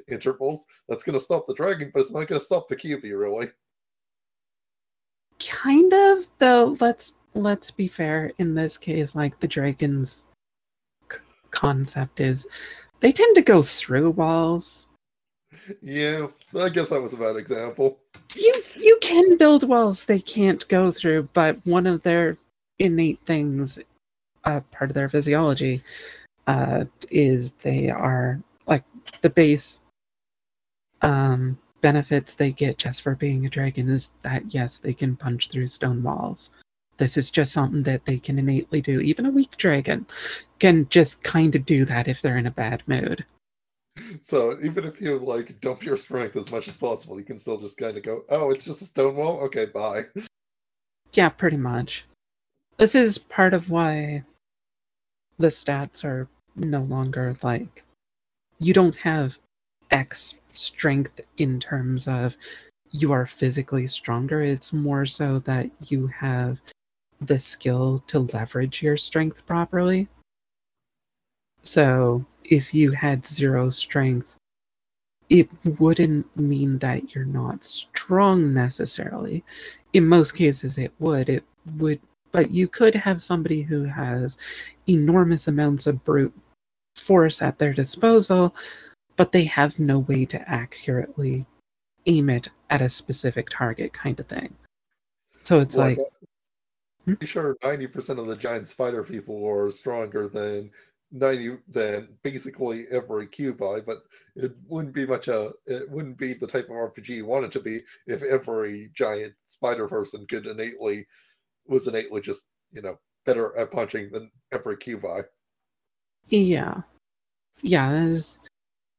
[0.07, 3.17] intervals, that's going to stop the dragon, but it's not going to stop the cubi,
[3.17, 3.49] really.
[5.39, 6.75] Kind of, though.
[6.81, 8.33] Let's let's be fair.
[8.39, 10.25] In this case, like the dragons'
[11.09, 11.19] c-
[11.51, 12.45] concept is,
[12.99, 14.87] they tend to go through walls.
[15.81, 16.27] Yeah,
[16.59, 17.99] I guess that was a bad example.
[18.35, 22.37] You you can build walls they can't go through, but one of their
[22.79, 23.79] innate things,
[24.45, 25.81] uh, part of their physiology,
[26.47, 28.83] uh, is they are like
[29.21, 29.79] the base
[31.01, 35.49] um, benefits they get just for being a dragon is that yes, they can punch
[35.49, 36.51] through stone walls.
[36.97, 38.99] This is just something that they can innately do.
[38.99, 40.05] Even a weak dragon
[40.59, 43.25] can just kind of do that if they're in a bad mood.
[44.21, 47.59] So even if you like dump your strength as much as possible, you can still
[47.59, 49.39] just kind of go, "Oh, it's just a stone wall.
[49.41, 50.05] Okay, bye."
[51.13, 52.05] Yeah, pretty much.
[52.79, 54.23] This is part of why
[55.37, 57.83] the stats are no longer like
[58.57, 59.37] you don't have
[59.91, 62.37] X strength in terms of
[62.91, 64.41] you are physically stronger.
[64.41, 66.61] It's more so that you have
[67.19, 70.07] the skill to leverage your strength properly.
[71.63, 74.35] So if you had zero strength,
[75.29, 75.49] it
[75.79, 79.43] wouldn't mean that you're not strong necessarily.
[79.91, 81.27] In most cases, it would.
[81.27, 81.43] It
[81.77, 81.99] would,
[82.31, 84.37] but you could have somebody who has
[84.87, 86.33] enormous amounts of brute
[86.95, 88.55] force at their disposal,
[89.15, 91.45] but they have no way to accurately
[92.05, 94.53] aim it at a specific target, kind of thing.
[95.41, 96.05] So it's like, I'm
[97.05, 97.13] hmm?
[97.13, 100.71] pretty sure ninety percent of the giant spider people are stronger than
[101.11, 104.03] ninety than basically every cubi, but
[104.35, 107.51] it wouldn't be much a it wouldn't be the type of RPG you want it
[107.53, 111.05] to be if every giant spider person could innately
[111.69, 115.21] was innately just you know better at punching than every cubi.
[116.27, 116.81] yeah,
[117.61, 117.91] yeah.
[117.91, 118.39] There's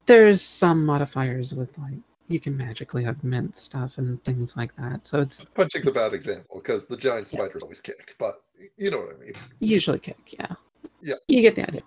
[0.06, 1.98] there's some modifiers with like
[2.28, 5.04] you can magically augment stuff and things like that.
[5.04, 8.42] So it's Punching's a bad example because the giant spiders always kick, but
[8.76, 9.32] you know what I mean.
[9.58, 10.54] usually kick yeah
[11.02, 11.14] Yeah.
[11.28, 11.80] you get the idea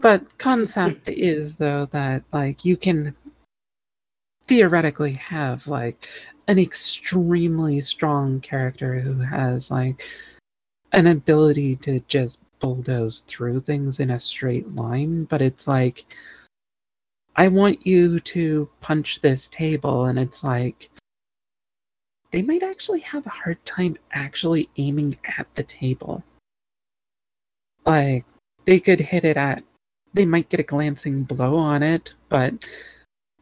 [0.00, 3.16] but concept is though that like you can
[4.46, 6.06] theoretically have like
[6.50, 10.02] an extremely strong character who has like
[10.92, 16.04] an ability to just bulldoze through things in a straight line but it's like
[17.36, 20.90] i want you to punch this table and it's like
[22.30, 26.22] they might actually have a hard time actually aiming at the table.
[27.84, 28.24] Like
[28.66, 29.64] they could hit it at
[30.12, 32.52] they might get a glancing blow on it but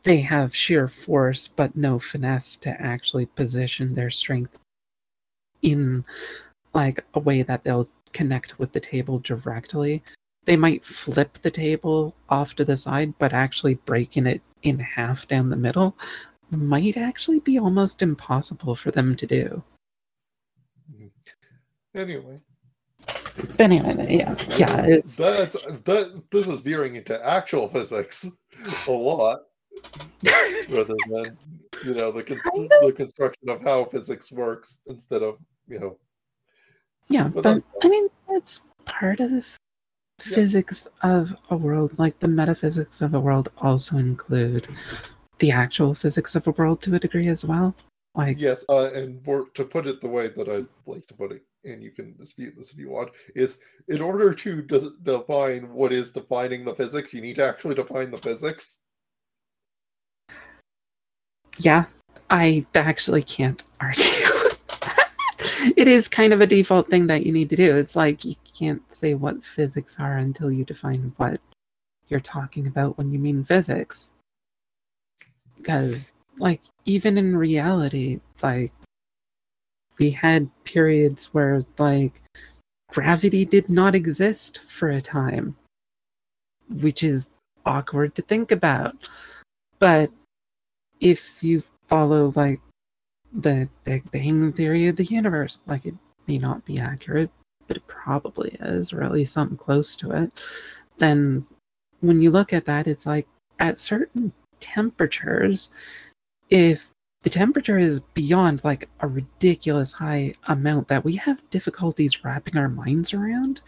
[0.03, 4.59] they have sheer force but no finesse to actually position their strength
[5.63, 6.05] in
[6.75, 10.03] like a way that they'll connect with the table directly.
[10.45, 15.29] They might flip the table off to the side but actually breaking it in half
[15.29, 15.97] down the middle
[16.51, 19.63] might actually be almost impossible for them to do.
[20.91, 21.09] Mm-hmm.
[21.99, 22.41] Anyway,
[23.37, 26.23] but anyway yeah yeah it's that's that.
[26.31, 28.27] This is veering into actual physics
[28.89, 29.41] a lot
[30.71, 31.37] rather than
[31.85, 32.41] you know the con-
[32.83, 35.97] the construction of how physics works instead of you know
[37.09, 39.57] Yeah, But but I mean that's part of the f-
[40.27, 40.35] Yeah.
[40.35, 41.99] physics of a world.
[41.99, 44.67] Like the metaphysics of a world also include
[45.39, 47.75] the actual physics of a world to a degree as well.
[48.17, 49.25] Like Yes, uh, and
[49.55, 52.55] to put it the way that I'd like to put it, and you can dispute
[52.57, 57.15] this if you want, is in order to de- define what is defining the physics,
[57.15, 58.79] you need to actually define the physics.
[61.59, 61.85] Yeah,
[62.31, 64.05] I actually can't argue.
[65.77, 67.77] it is kind of a default thing that you need to do.
[67.77, 71.41] It's like you can't say what physics are until you define what
[72.09, 74.13] you're talking about when you mean physics.
[75.57, 78.73] Because, like, even in reality, like,
[79.99, 82.23] we had periods where, like,
[82.91, 85.57] gravity did not exist for a time,
[86.71, 87.29] which is
[87.67, 89.09] awkward to think about.
[89.79, 90.11] But
[91.01, 92.61] if you follow, like,
[93.33, 95.61] the Big Bang theory of the universe.
[95.67, 95.95] Like it
[96.27, 97.31] may not be accurate,
[97.67, 100.43] but it probably is, or at least something close to it.
[100.99, 101.47] Then
[102.01, 103.27] when you look at that, it's like
[103.59, 105.71] at certain temperatures,
[106.51, 106.91] if
[107.23, 112.69] the temperature is beyond like a ridiculous high amount that we have difficulties wrapping our
[112.69, 113.61] minds around,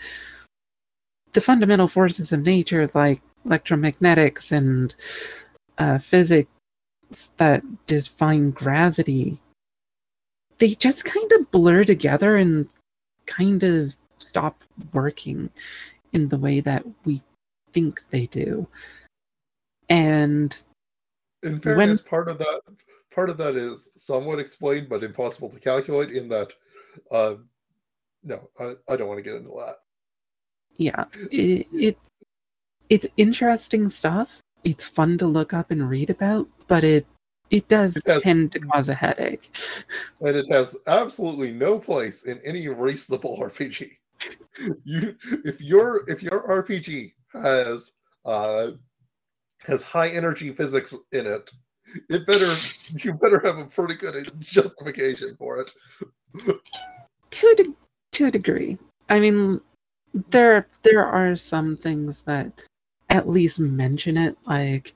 [1.33, 4.95] the fundamental forces of nature, like electromagnetics and
[5.79, 6.51] uh, physics
[7.37, 9.41] that define gravity,
[10.59, 12.69] they just kind of blur together and
[13.27, 15.51] kind of stop working
[16.13, 17.23] in the way that we
[17.73, 18.67] think they do.
[19.89, 20.57] And
[21.43, 22.61] in fairness, when, part of that
[23.13, 26.49] part of that is somewhat explained but impossible to calculate in that
[27.11, 27.35] uh,
[28.23, 29.77] no, I, I don't want to get into that.
[30.77, 31.99] Yeah, it, it
[32.89, 34.41] it's interesting stuff.
[34.65, 37.05] It's fun to look up and read about, but it
[37.51, 39.55] it does it has, tend to cause a headache.
[40.21, 43.91] And it has absolutely no place in any reasonable RPG.
[44.85, 47.93] You if your if your RPG has
[48.25, 48.73] uh
[49.61, 51.51] has high energy physics in it,
[52.09, 52.55] it better
[53.05, 55.73] you better have a pretty good justification for it.
[57.31, 57.75] to a de-
[58.13, 58.79] to a degree.
[59.09, 59.61] I mean,
[60.31, 62.53] there there are some things that
[63.09, 64.37] at least mention it.
[64.47, 64.95] Like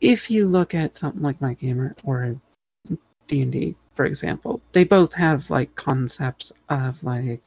[0.00, 2.36] if you look at something like My Gamer or
[3.26, 7.42] D and D, for example, they both have like concepts of like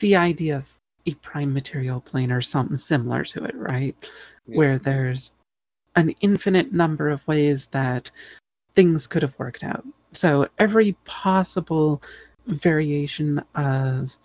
[0.00, 0.72] the idea of
[1.06, 3.94] a prime material plane or something similar to it, right?
[4.46, 4.56] Yeah.
[4.56, 5.32] Where there's
[5.94, 8.10] an infinite number of ways that
[8.74, 9.84] things could have worked out.
[10.12, 12.02] So every possible
[12.46, 14.16] variation of,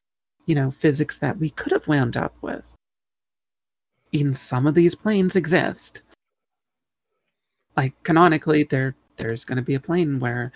[0.46, 2.76] you know, physics that we could have wound up with
[4.12, 6.02] in some of these planes exist.
[7.78, 10.52] Like canonically, there there's going to be a plane where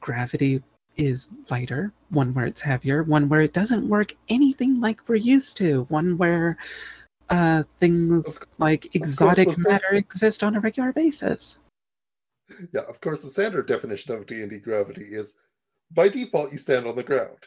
[0.00, 0.62] gravity
[0.96, 5.56] is lighter, one where it's heavier, one where it doesn't work anything like we're used
[5.58, 6.56] to, one where
[7.30, 11.58] uh, things like exotic matter exist on a regular basis.
[12.72, 15.34] Yeah, of course, the standard definition of D and D gravity is
[15.92, 17.38] by default you stand on the ground.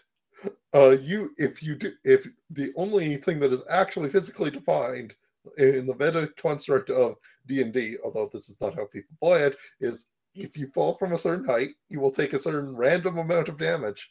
[0.74, 5.16] Uh, you if you do if the only thing that is actually physically defined
[5.58, 7.16] in the meta construct of
[7.48, 10.96] D and D, although this is not how people play it, is if you fall
[10.96, 14.10] from a certain height, you will take a certain random amount of damage.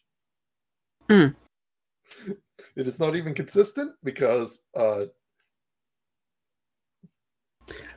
[1.08, 1.34] Mm.
[2.76, 5.06] It is not even consistent because uh,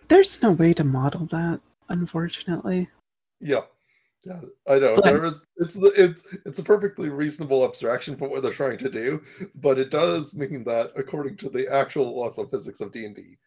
[0.08, 1.60] there's no way to model that,
[1.90, 2.88] unfortunately.
[3.42, 3.64] Yeah.
[4.26, 4.96] Yeah, I know.
[5.02, 9.22] There is it's it's it's a perfectly reasonable abstraction for what they're trying to do,
[9.56, 13.16] but it does mean that according to the actual laws of physics of D and
[13.16, 13.38] D,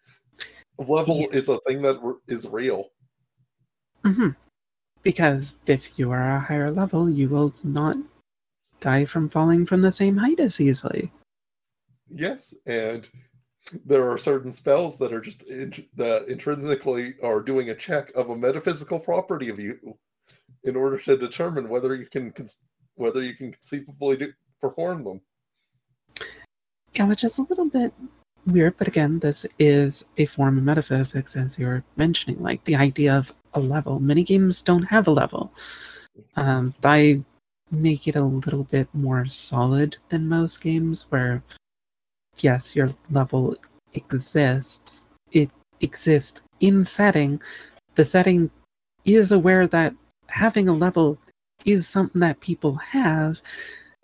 [0.79, 1.27] level yeah.
[1.33, 2.89] is a thing that is real.
[4.05, 4.31] Mm-hmm.
[5.03, 7.97] Because if you are a higher level, you will not
[8.81, 11.12] die from falling from the same height as easily.
[12.09, 13.09] Yes, and
[13.85, 18.31] there are certain spells that are just in, that intrinsically are doing a check of
[18.31, 19.97] a metaphysical property of you
[20.65, 22.33] in order to determine whether you can
[22.95, 25.21] whether you can conceivably do, perform them.
[26.95, 27.93] Yeah, which is a little bit
[28.47, 33.17] weird, but again, this is a form of metaphysics, as you're mentioning, like the idea
[33.17, 33.99] of a level.
[33.99, 35.53] Many games don't have a level.
[36.37, 37.23] Um, I
[37.71, 41.43] make it a little bit more solid than most games, where
[42.41, 43.57] yes, your level
[43.95, 45.09] exists.
[45.33, 45.51] It
[45.81, 47.41] exists in setting.
[47.95, 48.51] The setting
[49.05, 49.95] is aware that
[50.33, 51.18] having a level
[51.64, 53.41] is something that people have.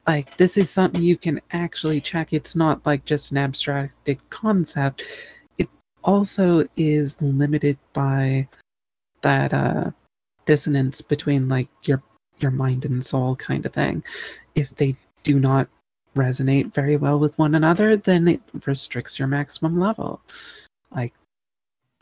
[0.07, 2.33] Like, this is something you can actually check.
[2.33, 5.03] It's not like just an abstracted concept.
[5.59, 5.68] It
[6.05, 8.49] also is limited by
[9.22, 9.91] that uh,
[10.47, 12.03] dissonance between like your
[12.41, 14.05] your mind and soul kind of thing.
[14.55, 15.68] If they do not
[16.14, 20.20] resonate very well with one another, then it restricts your maximum level.
[20.95, 21.14] Like,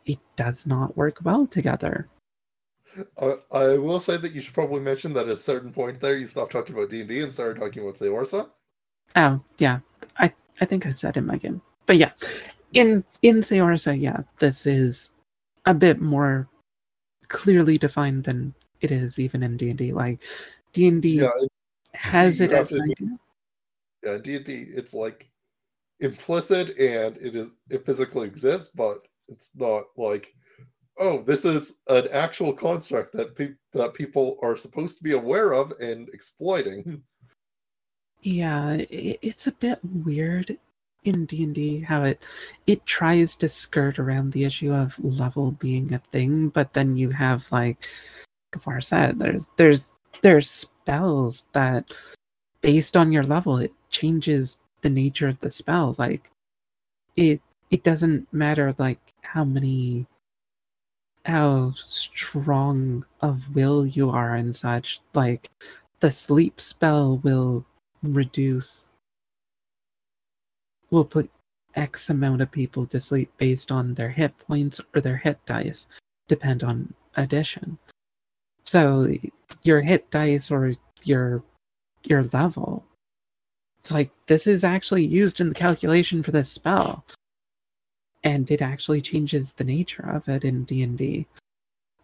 [0.04, 2.08] it does not work well together.
[3.52, 6.26] I will say that you should probably mention that at a certain point there, you
[6.26, 8.48] stopped talking about D and D and started talking about Seorsa.
[9.14, 9.80] Oh yeah,
[10.18, 12.12] I I think I said in my game, but yeah,
[12.72, 15.10] in in Seorsa, yeah, this is
[15.64, 16.48] a bit more
[17.28, 19.92] clearly defined than it is even in D and D.
[19.92, 20.22] Like
[20.72, 21.26] D and D
[21.94, 23.18] has it as an idea.
[24.04, 25.28] Yeah, D and D, it's like
[26.00, 30.34] implicit and it is it physically exists, but it's not like
[30.98, 35.52] oh, this is an actual construct that pe- that people are supposed to be aware
[35.52, 37.02] of and exploiting.
[38.22, 40.58] Yeah, it's a bit weird
[41.04, 42.24] in D&D how it
[42.66, 47.10] it tries to skirt around the issue of level being a thing, but then you
[47.10, 47.88] have like
[48.52, 49.90] Gafar said, there's there's
[50.22, 51.94] there's spells that
[52.60, 55.94] based on your level it changes the nature of the spell.
[55.98, 56.30] Like
[57.16, 57.40] it
[57.70, 60.06] it doesn't matter like how many
[61.26, 65.00] how strong of will you are and such.
[65.14, 65.50] Like
[66.00, 67.64] the sleep spell will
[68.02, 68.88] reduce
[70.90, 71.30] will put
[71.74, 75.88] X amount of people to sleep based on their hit points or their hit dice,
[76.28, 77.78] depend on addition.
[78.62, 79.12] So
[79.62, 80.74] your hit dice or
[81.04, 81.42] your
[82.04, 82.84] your level
[83.86, 87.04] it's like this is actually used in the calculation for this spell
[88.24, 91.26] and it actually changes the nature of it in d&d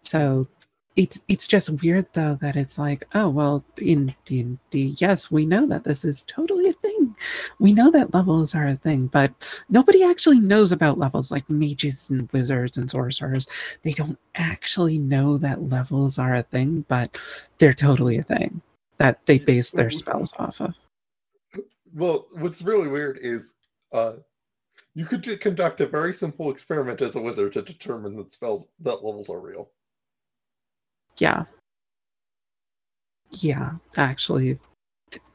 [0.01, 0.47] so
[0.95, 5.65] it's it's just weird though that it's like oh well in d&d yes we know
[5.65, 7.15] that this is totally a thing.
[7.59, 9.31] We know that levels are a thing but
[9.69, 13.47] nobody actually knows about levels like mages and wizards and sorcerers.
[13.81, 17.17] They don't actually know that levels are a thing but
[17.57, 18.61] they're totally a thing
[18.97, 20.75] that they base their spells off of.
[21.95, 23.53] Well what's really weird is
[23.91, 24.13] uh
[24.95, 29.03] you could conduct a very simple experiment as a wizard to determine that spells that
[29.03, 29.69] levels are real.
[31.17, 31.45] Yeah.
[33.31, 34.59] Yeah actually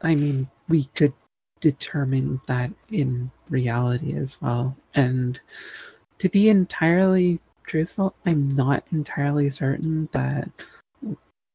[0.03, 1.13] i mean we could
[1.61, 4.77] determine that in reality as well.
[4.95, 5.41] And
[6.19, 10.49] to be entirely truthful i'm not entirely certain that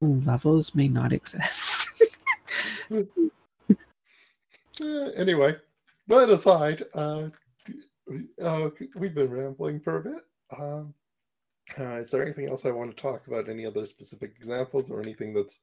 [0.02, 1.90] levels may not exist.
[4.82, 5.56] Eh, anyway
[6.08, 7.30] that aside uh,
[8.42, 10.24] uh we've been rambling for a bit
[10.58, 10.94] um
[11.80, 13.50] uh, is there anything else I want to talk about?
[13.50, 15.60] Any other specific examples or anything that's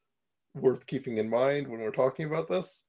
[0.55, 2.83] worth keeping in mind when we're talking about this?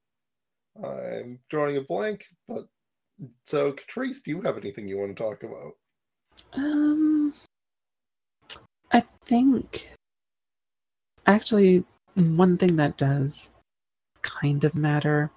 [0.82, 2.68] I'm drawing a blank, but
[3.46, 5.74] so Catrice, do you have anything you want to talk about?
[6.54, 7.34] Um,
[8.92, 9.90] I think
[11.28, 11.84] actually
[12.16, 13.52] one thing that does
[14.22, 15.30] kind of matter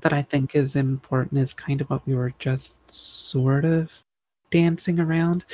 [0.00, 4.02] that I think is important is kind of what we were just sort of
[4.50, 5.44] dancing around,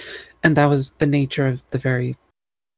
[0.43, 2.17] and that was the nature of the very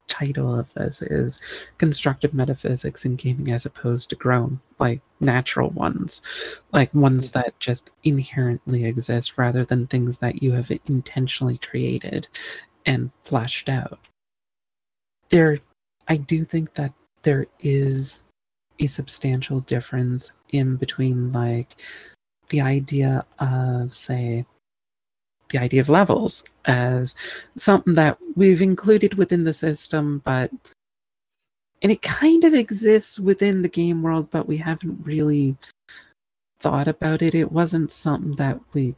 [0.09, 1.39] title of this is
[1.77, 6.23] constructive metaphysics in gaming as opposed to grown like natural ones.
[6.73, 7.41] Like ones mm-hmm.
[7.41, 12.27] that just inherently exist rather than things that you have intentionally created
[12.87, 14.01] and fleshed out.
[15.29, 15.59] There
[16.09, 16.93] i do think that
[17.23, 18.23] there is
[18.79, 21.77] a substantial difference in between like
[22.51, 24.45] the idea of say
[25.51, 27.15] the idea of levels as
[27.57, 30.51] something that we've included within the system, but
[31.81, 35.57] and it kind of exists within the game world, but we haven't really
[36.61, 37.35] thought about it.
[37.35, 38.97] It wasn't something that we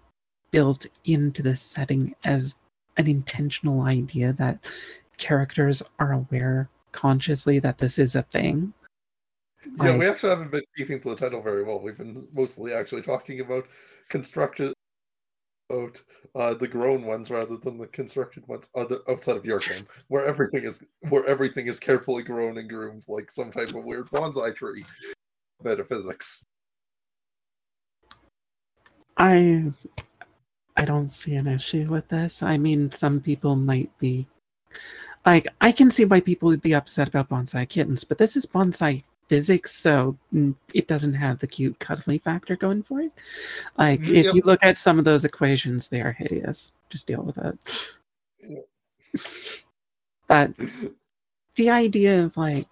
[0.51, 2.57] built into the setting as
[2.97, 4.65] an intentional idea that
[5.19, 8.73] characters are aware consciously that this is a thing.
[9.83, 11.81] Yeah, we actually haven't been keeping to the title very well.
[11.81, 13.67] We've been mostly actually talking about
[14.09, 14.73] constructed
[15.71, 16.01] about
[16.35, 20.27] uh, the grown ones rather than the constructed ones other, outside of your game, where
[20.27, 24.55] everything is where everything is carefully grown and groomed like some type of weird bonsai
[24.55, 24.85] tree.
[25.63, 26.45] Metaphysics.
[29.17, 29.73] I
[30.77, 32.43] I don't see an issue with this.
[32.43, 34.27] I mean, some people might be
[35.27, 38.47] like I can see why people would be upset about bonsai kittens, but this is
[38.47, 43.13] bonsai physics, so mm, it doesn't have the cute cuddly factor going for it.
[43.79, 46.73] Like if you look at some of those equations, they are hideous.
[46.91, 48.67] Just deal with it.
[50.27, 50.51] but
[51.55, 52.67] the idea of like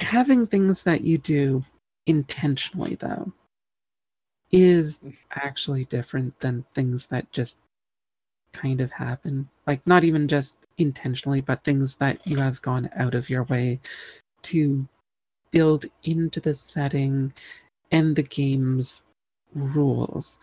[0.00, 1.62] having things that you do
[2.06, 3.32] intentionally though
[4.50, 4.98] is
[5.30, 7.58] actually different than things that just
[8.52, 13.14] kind of happen like not even just intentionally but things that you have gone out
[13.14, 13.78] of your way
[14.42, 14.88] to
[15.50, 17.32] build into the setting
[17.90, 19.02] and the game's
[19.54, 20.38] rules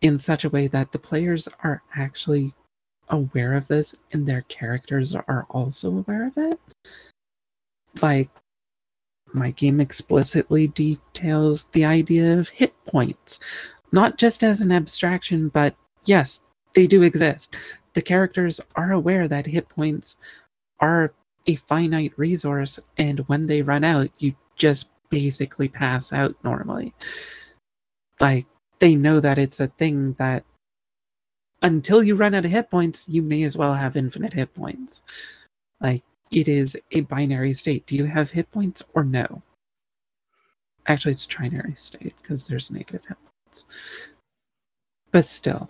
[0.00, 2.54] in such a way that the players are actually
[3.08, 6.60] aware of this and their characters are also aware of it.
[8.00, 8.30] Like,
[9.32, 13.40] my game explicitly details the idea of hit points,
[13.92, 16.40] not just as an abstraction, but yes,
[16.74, 17.56] they do exist.
[17.94, 20.16] The characters are aware that hit points
[20.78, 21.12] are
[21.46, 26.94] a finite resource, and when they run out, you just basically pass out normally.
[28.20, 28.46] Like,
[28.78, 30.44] they know that it's a thing that
[31.62, 35.02] until you run out of hit points, you may as well have infinite hit points.
[35.80, 37.86] Like, it is a binary state.
[37.86, 39.42] Do you have hit points or no?
[40.86, 43.64] Actually, it's a trinary state because there's negative hit points.
[45.12, 45.68] But still,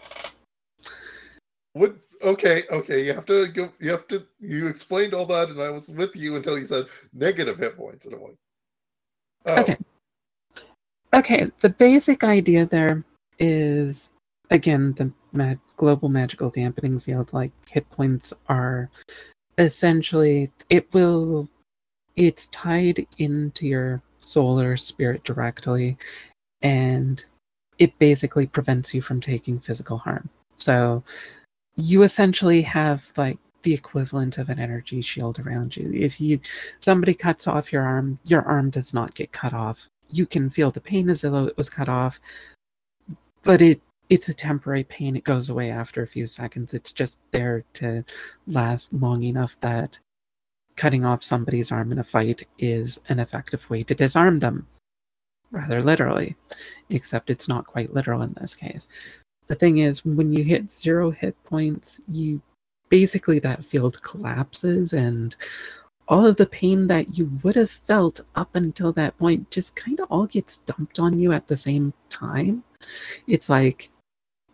[1.72, 1.96] What?
[2.22, 3.04] Okay, okay.
[3.04, 3.70] You have to go.
[3.78, 4.24] You have to.
[4.40, 8.06] You explained all that, and I was with you until you said negative hit points,
[8.06, 8.36] and I'm like,
[9.46, 9.76] oh, Okay.
[11.12, 13.02] Okay, the basic idea there
[13.38, 14.10] is
[14.50, 17.32] again the mag- global magical dampening field.
[17.32, 18.90] Like hit points are
[19.58, 21.48] essentially it will
[22.16, 25.96] it's tied into your soul or spirit directly,
[26.60, 27.24] and
[27.78, 30.28] it basically prevents you from taking physical harm.
[30.56, 31.02] So
[31.76, 35.90] you essentially have like the equivalent of an energy shield around you.
[35.94, 36.40] If you
[36.78, 40.70] somebody cuts off your arm, your arm does not get cut off you can feel
[40.70, 42.20] the pain as though it was cut off,
[43.42, 45.14] but it it's a temporary pain.
[45.14, 46.74] It goes away after a few seconds.
[46.74, 48.04] It's just there to
[48.48, 50.00] last long enough that
[50.76, 54.66] cutting off somebody's arm in a fight is an effective way to disarm them,
[55.52, 56.36] rather literally,
[56.88, 58.88] except it's not quite literal in this case.
[59.50, 62.40] The thing is, when you hit zero hit points, you
[62.88, 65.34] basically that field collapses and
[66.06, 69.98] all of the pain that you would have felt up until that point just kind
[69.98, 72.62] of all gets dumped on you at the same time.
[73.26, 73.90] It's like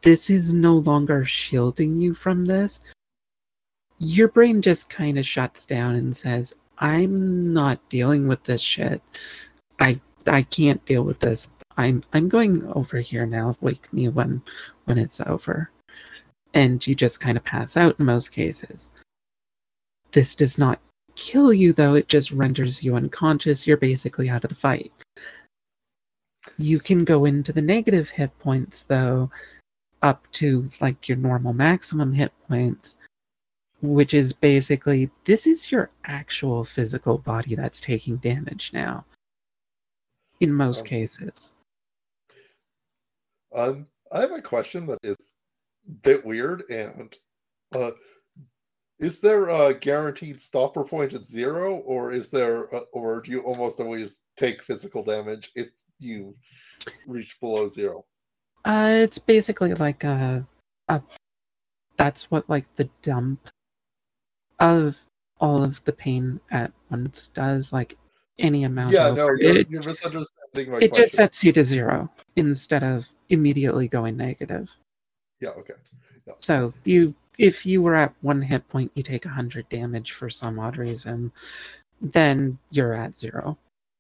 [0.01, 2.81] this is no longer shielding you from this.
[3.99, 9.03] Your brain just kind of shuts down and says, I'm not dealing with this shit.
[9.79, 11.51] I I can't deal with this.
[11.77, 13.57] I'm I'm going over here now.
[13.61, 14.43] Wake me when
[14.85, 15.71] when it's over.
[16.55, 18.91] And you just kind of pass out in most cases.
[20.13, 20.81] This does not
[21.17, 23.67] kill you, though, it just renders you unconscious.
[23.67, 24.93] You're basically out of the fight.
[26.57, 29.31] You can go into the negative hit points, though,
[30.03, 32.97] up to like your normal maximum hit points,
[33.83, 39.05] which is basically this is your actual physical body that's taking damage now,
[40.41, 41.53] in most um, cases.
[43.57, 45.17] Um, I have a question that is
[45.89, 47.17] a bit weird and
[47.75, 47.91] uh,
[48.99, 53.41] is there a guaranteed stopper point at zero, or is there, a, or do you
[53.41, 56.35] almost always take physical damage if you
[57.07, 58.07] reach below zero?
[58.65, 60.47] Uh, it's basically like a,
[60.89, 61.03] a
[61.97, 63.49] that's what like the dump
[64.59, 64.99] of
[65.41, 67.73] all of the pain at once does.
[67.73, 67.99] Like
[68.39, 68.93] any amount.
[68.93, 70.95] Yeah, no, you're, it, you're misunderstanding my It question.
[70.95, 74.71] just sets you to zero instead of immediately going negative.
[75.41, 75.51] Yeah.
[75.51, 75.75] Okay.
[76.27, 76.35] Yeah.
[76.39, 80.59] So you if you were at one hit point, you take 100 damage for some
[80.59, 81.33] odd reason,
[82.01, 83.59] then you're at zero.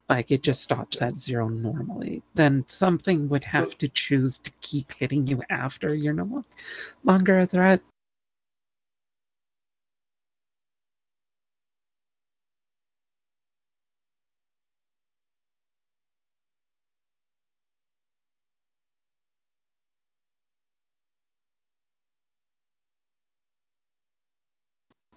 [0.08, 2.22] Like it just stops at zero normally.
[2.34, 6.44] Then something would have to choose to keep hitting you after you're no
[7.04, 7.80] longer a threat.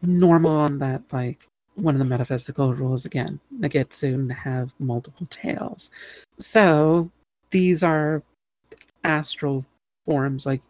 [0.02, 5.92] Normal on that like one of the metaphysical rules again Nagetsu have multiple tails.
[6.40, 7.10] So
[7.52, 8.24] these are
[9.04, 9.66] astral
[10.06, 10.62] forms like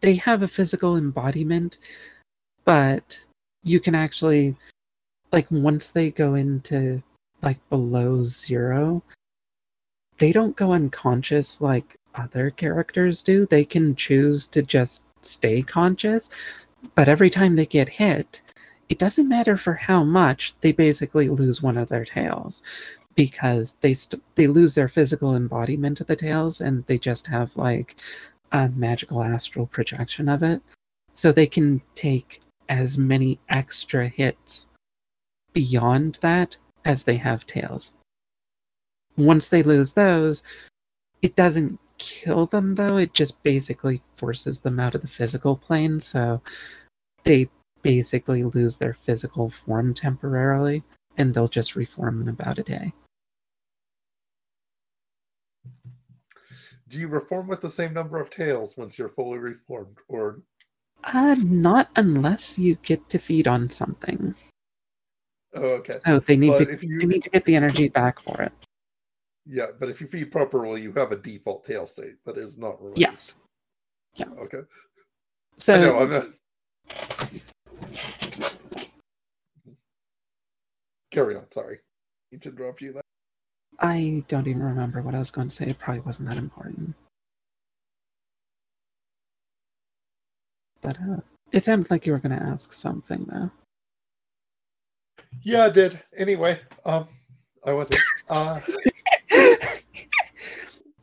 [0.00, 1.78] they have a physical embodiment,
[2.64, 3.24] but
[3.62, 4.56] you can actually
[5.30, 7.02] like once they go into
[7.40, 9.02] like below zero,
[10.18, 13.46] they don't go unconscious like other characters do.
[13.46, 16.28] They can choose to just stay conscious.
[16.94, 18.40] But every time they get hit,
[18.88, 22.62] it doesn't matter for how much, they basically lose one of their tails
[23.14, 27.56] because they st- they lose their physical embodiment of the tails and they just have
[27.56, 27.96] like
[28.52, 30.62] a magical astral projection of it.
[31.14, 34.66] So they can take as many extra hits
[35.52, 37.92] beyond that as they have tails.
[39.16, 40.42] Once they lose those,
[41.20, 46.00] it doesn't kill them though, it just basically forces them out of the physical plane.
[46.00, 46.42] So
[47.22, 47.48] they
[47.82, 50.82] basically lose their physical form temporarily
[51.16, 52.92] and they'll just reform in about a day.
[56.88, 60.40] Do you reform with the same number of tails once you're fully reformed, or?
[61.04, 64.34] Uh, not unless you get to feed on something.
[65.54, 65.94] Oh, okay.
[66.04, 66.98] So they need but to you...
[66.98, 68.52] they need to get the energy back for it.
[69.44, 72.80] Yeah, but if you feed properly, you have a default tail state that is not
[72.80, 73.00] related.
[73.00, 73.34] Yes.
[74.14, 74.28] Yeah.
[74.38, 74.60] Okay.
[75.58, 76.26] So I know, I'm not...
[81.10, 81.44] Carry on.
[81.52, 81.78] Sorry,
[82.30, 82.92] need to interrupt you.
[82.92, 83.02] There.
[83.80, 85.66] I don't even remember what I was going to say.
[85.66, 86.94] It probably wasn't that important.
[90.80, 91.20] But uh,
[91.52, 93.50] it sounds like you were going to ask something, though.
[95.42, 96.00] Yeah, I did.
[96.16, 97.08] Anyway, um,
[97.66, 98.00] I wasn't.
[98.28, 98.60] Uh,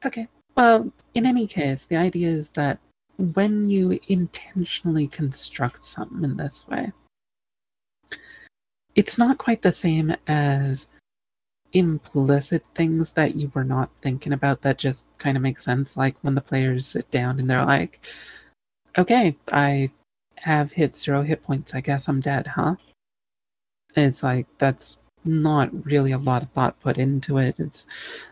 [0.06, 0.28] Okay.
[0.56, 2.80] Well, in any case, the idea is that
[3.18, 6.92] when you intentionally construct something in this way,
[8.96, 10.90] it's not quite the same as
[11.74, 15.96] implicit things that you were not thinking about that just kind of make sense.
[15.96, 18.06] Like when the players sit down and they're like,
[18.98, 19.92] okay, I
[20.38, 21.76] have hit zero hit points.
[21.76, 22.76] I guess I'm dead, huh?
[23.96, 27.60] And it's like, that's not really a lot of thought put into it.
[27.60, 27.86] It's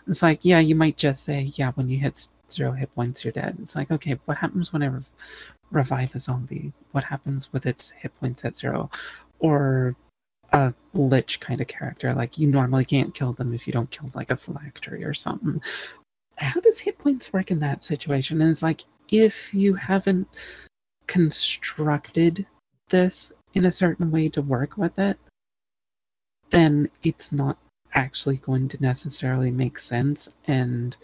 [0.07, 3.33] it's like, yeah, you might just say, yeah, when you hit zero hit points, you're
[3.33, 3.57] dead.
[3.61, 5.09] It's like, okay, what happens when I rev-
[5.71, 6.73] revive a zombie?
[6.91, 8.89] What happens with its hit points at zero?
[9.39, 9.95] Or
[10.53, 12.13] a lich kind of character.
[12.13, 15.61] Like you normally can't kill them if you don't kill like a phylactery or something.
[16.37, 18.41] How does hit points work in that situation?
[18.41, 20.27] And it's like if you haven't
[21.07, 22.45] constructed
[22.89, 25.17] this in a certain way to work with it,
[26.49, 27.57] then it's not
[27.93, 30.29] actually going to necessarily make sense.
[30.45, 30.95] And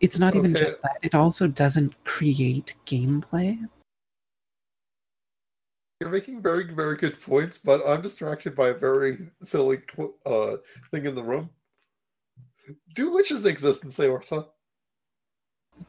[0.00, 0.64] it's not even Okay.
[0.64, 3.68] just that, it also doesn't create gameplay.
[6.00, 9.78] You're making very, very good points, but I'm distracted by a very silly
[10.24, 10.56] uh,
[10.92, 11.50] thing in the room.
[12.94, 14.46] Do liches exist in Seorsa?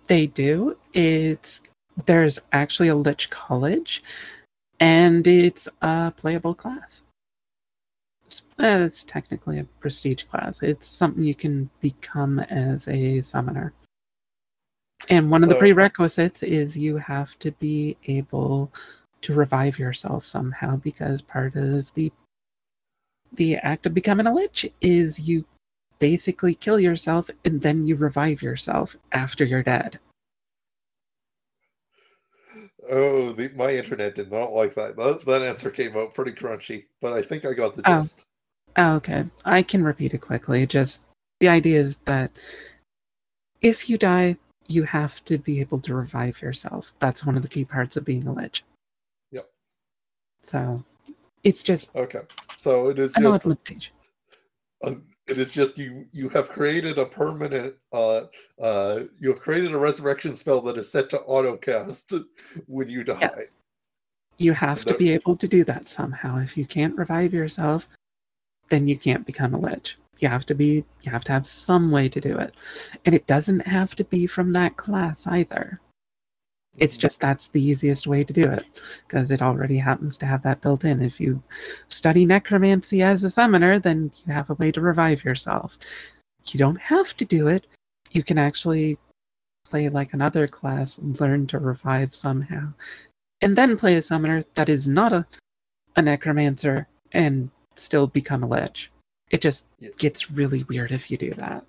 [0.08, 0.78] They do.
[0.94, 1.62] It's
[2.06, 4.02] there's actually a Lich College,
[4.80, 7.04] and it's a playable class.
[8.60, 10.62] It's, it's technically a prestige class.
[10.62, 13.74] It's something you can become as a summoner.
[15.10, 18.72] And one of the prerequisites is you have to be able
[19.22, 22.12] to revive yourself somehow because part of the
[23.34, 25.46] the act of becoming a lich is you
[26.00, 30.00] basically kill yourself and then you revive yourself after you're dead.
[32.90, 34.96] Oh, the, my internet did not like that.
[34.96, 35.24] that.
[35.26, 38.02] That answer came out pretty crunchy, but I think I got the Oh.
[38.02, 38.24] gist.
[38.80, 39.26] Oh, okay.
[39.44, 40.66] I can repeat it quickly.
[40.66, 41.02] Just
[41.42, 42.32] the idea is that
[43.62, 46.94] if you die, you have to be able to revive yourself.
[47.00, 48.64] That's one of the key parts of being a lich.
[49.34, 49.50] Yep.
[50.44, 50.82] So
[51.44, 52.22] it's just Okay,
[52.56, 53.46] so it is just
[54.86, 54.96] uh,
[55.28, 58.22] it is just you you have created a permanent uh
[58.62, 62.14] uh you have created a resurrection spell that is set to auto cast
[62.68, 63.18] when you die.
[63.20, 63.52] Yes.
[64.38, 66.38] You have to That- be able to do that somehow.
[66.38, 67.90] If you can't revive yourself,
[68.70, 69.98] then you can't become a lich.
[70.20, 72.54] You have to be you have to have some way to do it.
[73.06, 75.80] And it doesn't have to be from that class either.
[76.78, 78.66] It's just that's the easiest way to do it
[79.08, 81.02] because it already happens to have that built in.
[81.02, 81.42] If you
[81.90, 85.78] study necromancy as a summoner, then you have a way to revive yourself.
[86.52, 87.68] You don't have to do it.
[88.12, 88.98] You can actually
[89.66, 92.74] play like another class learn to revive somehow.
[93.42, 95.26] And then play a summoner that is not a,
[95.96, 98.92] a necromancer and still become a lich.
[99.32, 99.66] It just
[99.98, 101.66] gets really weird if you do that.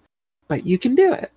[0.48, 1.30] But you can do it.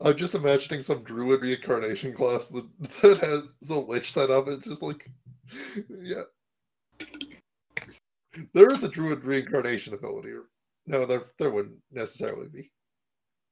[0.00, 2.66] I'm just imagining some druid reincarnation class that,
[3.02, 4.48] that has a lich set up.
[4.48, 5.10] It's just like,
[6.02, 6.22] yeah.
[8.52, 10.32] There is a druid reincarnation ability.
[10.86, 12.70] No, there there wouldn't necessarily be.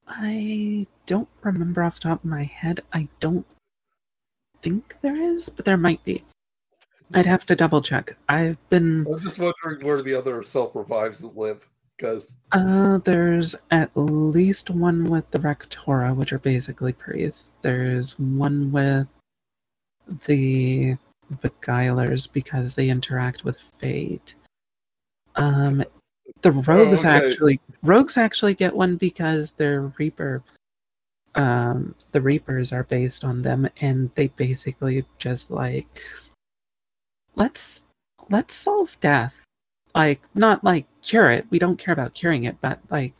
[0.06, 2.80] I don't remember off the top of my head.
[2.92, 3.46] I don't
[4.60, 6.24] think there is, but there might be.
[7.14, 8.16] I'd have to double check.
[8.28, 13.90] I've been I'm just wondering where the other self revives live, because uh there's at
[13.94, 17.52] least one with the Rectora, which are basically priests.
[17.62, 19.08] There's one with
[20.26, 20.96] the
[21.42, 24.34] Beguilers because they interact with fate.
[25.36, 25.84] Um
[26.42, 27.08] the rogues okay.
[27.08, 30.42] actually rogues actually get one because they're Reaper
[31.34, 36.02] um the Reapers are based on them and they basically just like
[37.36, 37.80] let's
[38.30, 39.44] let's solve death
[39.94, 43.14] like not like cure it we don't care about curing it but like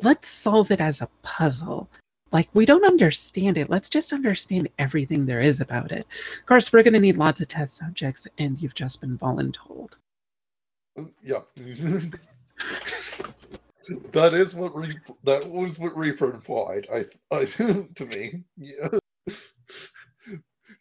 [0.00, 1.88] let's solve it as a puzzle
[2.32, 6.06] like we don't understand it let's just understand everything there is about it
[6.38, 9.94] of course we're going to need lots of test subjects and you've just been voluntold
[10.96, 11.40] um, yeah.
[14.12, 16.86] that is what Re- that was what Reaper implied.
[16.92, 17.04] I,
[17.34, 17.44] I
[17.94, 18.88] to me, yeah.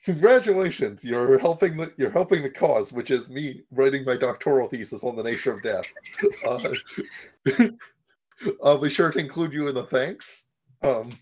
[0.06, 5.04] Congratulations, you're helping the you're helping the cause, which is me writing my doctoral thesis
[5.04, 5.92] on the nature of death.
[6.48, 6.60] Uh,
[8.64, 10.46] I'll be sure to include you in the thanks.
[10.84, 11.18] Um,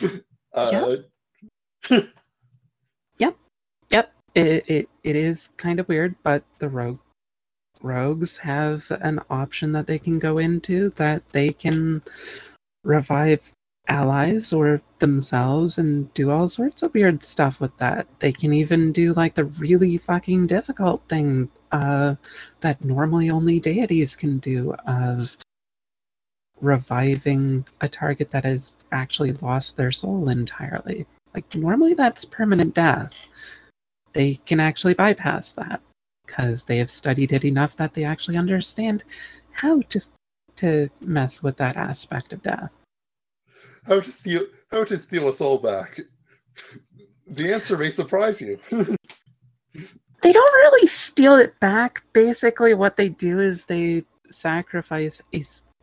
[0.54, 0.96] uh,
[3.90, 6.98] Yep, it, it it is kind of weird, but the rogue
[7.80, 12.02] rogues have an option that they can go into that they can
[12.82, 13.52] revive
[13.88, 18.06] allies or themselves and do all sorts of weird stuff with that.
[18.18, 22.14] They can even do like the really fucking difficult thing uh,
[22.60, 25.36] that normally only deities can do of
[26.60, 31.06] reviving a target that has actually lost their soul entirely.
[31.34, 33.28] Like normally that's permanent death
[34.14, 35.82] they can actually bypass that
[36.26, 39.04] because they have studied it enough that they actually understand
[39.52, 40.00] how to
[40.56, 42.72] to mess with that aspect of death.
[43.86, 46.00] How to steal how to steal a soul back?
[47.26, 48.58] The answer may surprise you.
[50.24, 52.02] They don't really steal it back.
[52.14, 55.20] Basically, what they do is they sacrifice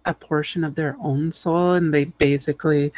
[0.06, 2.92] a portion of their own soul and they basically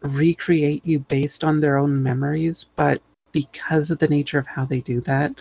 [0.00, 2.64] recreate you based on their own memories.
[2.74, 5.38] But because of the nature of how they do that,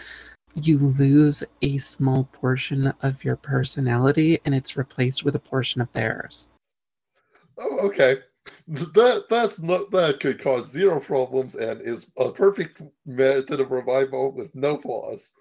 [0.53, 5.89] you lose a small portion of your personality and it's replaced with a portion of
[5.93, 6.47] theirs.
[7.57, 8.17] Oh, okay.
[8.67, 14.31] That that's not that could cause zero problems and is a perfect method of revival
[14.33, 15.31] with no flaws.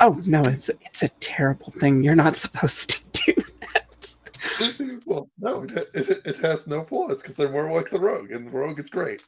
[0.00, 2.02] Oh no, it's it's a terrible thing.
[2.02, 5.02] You're not supposed to do that.
[5.04, 8.46] well, no, it, it, it has no flaws because they're more like the rogue, and
[8.46, 9.22] the rogue is great.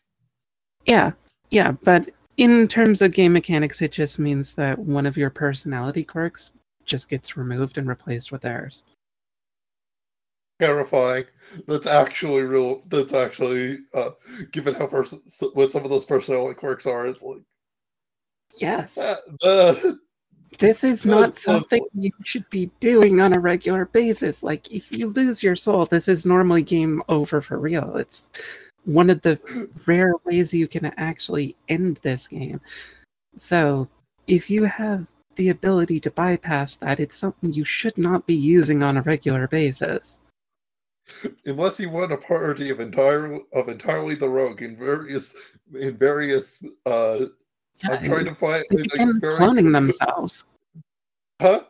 [0.87, 1.13] Yeah,
[1.51, 6.05] yeah, but in terms of game mechanics, it just means that one of your personality
[6.05, 6.53] quirks
[6.87, 8.85] just gets removed and replaced with theirs.
[10.61, 11.25] Terrifying.
[11.67, 12.83] That's actually real.
[12.89, 14.11] That's actually, uh,
[14.53, 15.21] given how person
[15.55, 17.43] what some of those personality quirks are, it's like
[18.59, 18.99] yes.
[18.99, 19.95] Uh,
[20.59, 24.43] this is not something you should be doing on a regular basis.
[24.43, 27.97] Like, if you lose your soul, this is normally game over for real.
[27.97, 28.31] It's
[28.85, 29.39] one of the
[29.87, 32.61] rare ways you can actually end this game.
[33.37, 33.89] So,
[34.27, 38.83] if you have the ability to bypass that, it's something you should not be using
[38.83, 40.19] on a regular basis.
[41.47, 45.35] Unless you want a party of entirely of entirely the rogue in various
[45.75, 47.27] in various uh
[47.83, 49.39] yeah, I'm trying to find they like, very...
[49.39, 50.45] cloning themselves.
[51.41, 51.65] Huh?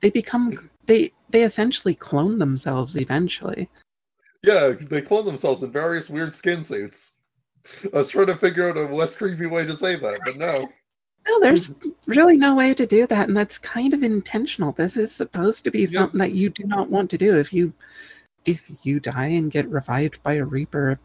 [0.00, 3.68] They become they they essentially clone themselves eventually.
[4.42, 7.12] Yeah, they clone themselves in various weird skin suits.
[7.94, 10.68] I was trying to figure out a less creepy way to say that, but no.
[11.28, 11.76] No, there's
[12.06, 14.72] really no way to do that, and that's kind of intentional.
[14.72, 17.38] This is supposed to be something that you do not want to do.
[17.38, 17.72] If you
[18.44, 20.98] if you die and get revived by a reaper,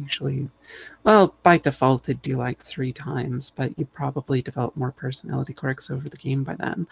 [0.00, 0.48] usually
[1.04, 5.90] well, by default it'd do like three times, but you probably develop more personality quirks
[5.90, 6.86] over the game by then.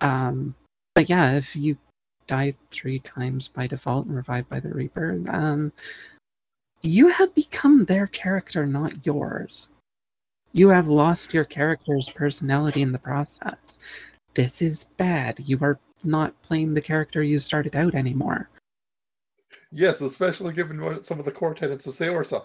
[0.00, 0.54] Um
[0.94, 1.78] but yeah, if you
[2.26, 5.72] die three times by default and revived by the Reaper, um,
[6.82, 9.68] you have become their character, not yours.
[10.52, 13.78] You have lost your character's personality in the process.
[14.34, 15.40] This is bad.
[15.40, 18.48] You are not playing the character you started out anymore.
[19.72, 22.42] Yes, especially given some of the core tenets of Seorsa.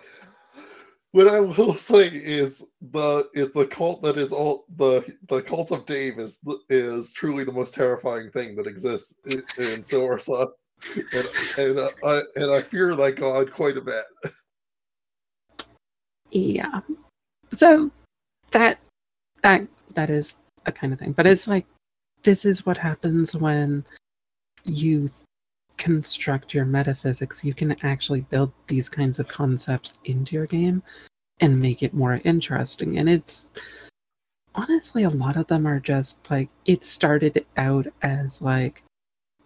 [1.11, 5.71] What I will say is the is the cult that is all the the cult
[5.71, 9.43] of Dave is is truly the most terrifying thing that exists in,
[9.83, 10.49] Seorsa,
[10.95, 14.05] and and uh, I and I fear that god quite a bit.
[16.31, 16.79] Yeah,
[17.53, 17.91] so
[18.51, 18.79] that
[19.41, 21.65] that that is a kind of thing, but it's like
[22.23, 23.85] this is what happens when
[24.63, 25.09] you
[25.77, 30.83] construct your metaphysics, you can actually build these kinds of concepts into your game
[31.39, 32.97] and make it more interesting.
[32.97, 33.49] And it's
[34.55, 38.83] honestly, a lot of them are just like, it started out as like,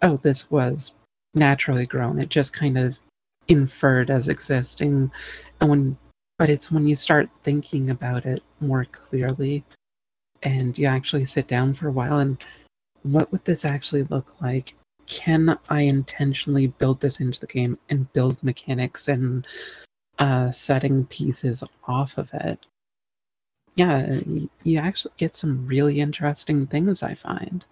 [0.01, 0.93] oh, this was
[1.33, 2.19] naturally grown.
[2.19, 2.99] It just kind of
[3.47, 5.11] inferred as existing.
[5.59, 5.97] And when,
[6.37, 9.63] but it's when you start thinking about it more clearly
[10.43, 12.37] and you actually sit down for a while and
[13.03, 14.75] what would this actually look like
[15.07, 19.45] can I intentionally build this into the game and build mechanics and
[20.19, 22.65] uh, setting pieces off of it?
[23.75, 24.19] Yeah,
[24.63, 27.65] you actually get some really interesting things, I find.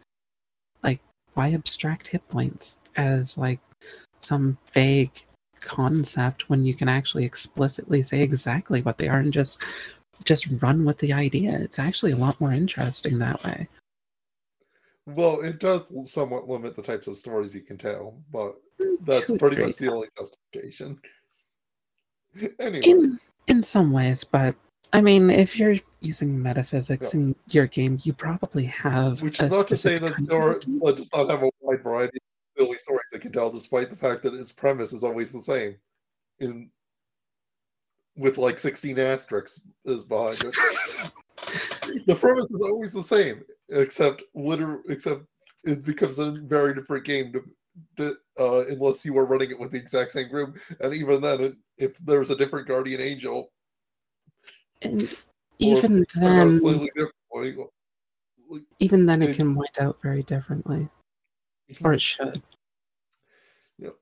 [0.84, 1.02] Like,
[1.34, 3.60] why abstract hit points as like
[4.20, 5.26] some vague
[5.60, 9.62] concept when you can actually explicitly say exactly what they are and just
[10.26, 11.52] just run with the idea.
[11.60, 13.68] It's actually a lot more interesting that way.
[15.16, 18.56] Well, it does somewhat limit the types of stories you can tell, but
[19.02, 21.00] that's pretty much the only justification.
[22.60, 22.82] anyway.
[22.84, 24.56] In in some ways, but
[24.94, 27.20] I mean, if you're using metaphysics yeah.
[27.20, 29.22] in your game, you probably have.
[29.24, 32.78] Which is not to say that it does not have a wide variety of silly
[32.78, 35.76] stories it can tell, despite the fact that its premise is always the same.
[36.40, 36.70] In
[38.16, 40.56] with like 16 asterisks is behind it.
[42.06, 45.22] the premise is always the same except literally, except
[45.64, 47.44] it becomes a very different game to,
[47.98, 50.58] to, uh, unless you are running it with the exact same group.
[50.80, 53.52] And even then, if there's a different guardian angel,
[54.82, 55.14] and
[55.60, 56.56] even then,
[58.80, 60.88] even then, it, it can wind out very differently,
[61.72, 61.86] mm-hmm.
[61.86, 62.42] or it should.
[63.78, 63.96] Yep.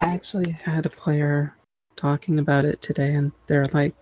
[0.00, 1.56] I actually had a player
[1.96, 3.94] talking about it today, and they're like,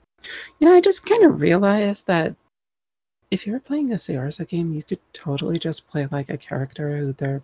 [0.58, 2.34] you know, I just kind of realized that
[3.32, 7.14] if you're playing a Seorsa game, you could totally just play like a character who
[7.14, 7.40] their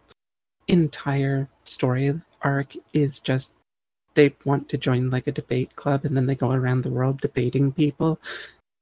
[0.68, 3.54] entire story arc is just
[4.12, 7.22] they want to join like a debate club and then they go around the world
[7.22, 8.20] debating people.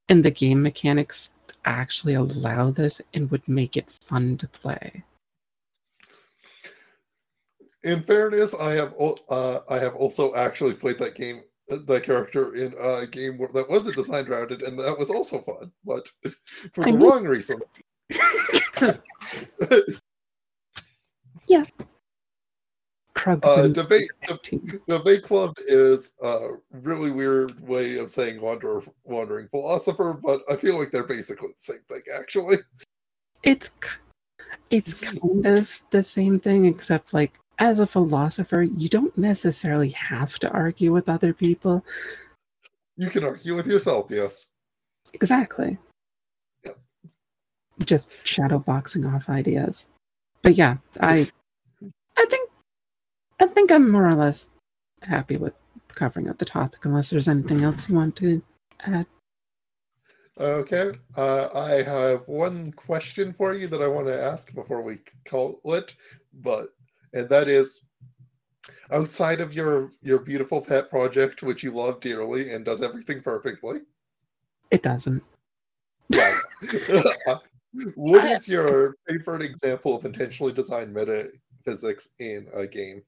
[0.09, 1.31] And the game mechanics
[1.63, 5.05] actually allow this and would make it fun to play.
[7.83, 8.93] In fairness, I have
[9.29, 13.95] uh, I have also actually played that game the character in a game that wasn't
[13.95, 16.07] designed rounded, and that was also fun, but
[16.73, 17.59] for the I mean, wrong reason.
[21.47, 21.63] yeah.
[23.25, 24.09] Uh, debate
[24.87, 30.77] debate club is a really weird way of saying wanderer wandering philosopher, but I feel
[30.77, 32.57] like they're basically the same thing actually.
[33.41, 33.71] It's
[34.69, 40.37] it's kind of the same thing, except like as a philosopher, you don't necessarily have
[40.39, 41.83] to argue with other people.
[42.97, 44.47] You can argue with yourself, yes.
[45.13, 45.77] Exactly.
[46.63, 46.77] Yep.
[47.85, 49.87] Just shadow boxing off ideas.
[50.41, 51.29] But yeah, I
[52.15, 52.49] I think
[53.39, 54.49] I think I'm more or less
[55.01, 55.53] happy with
[55.89, 58.41] covering up the topic unless there's anything else you want to
[58.81, 59.05] add.
[60.39, 60.91] Okay.
[61.15, 65.59] Uh, I have one question for you that I want to ask before we call
[65.65, 65.95] it,
[66.41, 66.69] but
[67.17, 67.81] and that is
[68.91, 73.79] outside of your your beautiful pet project, which you love dearly and does everything perfectly.
[74.71, 75.23] It doesn't.
[77.95, 83.03] What is your favorite example of intentionally designed metaphysics in a game?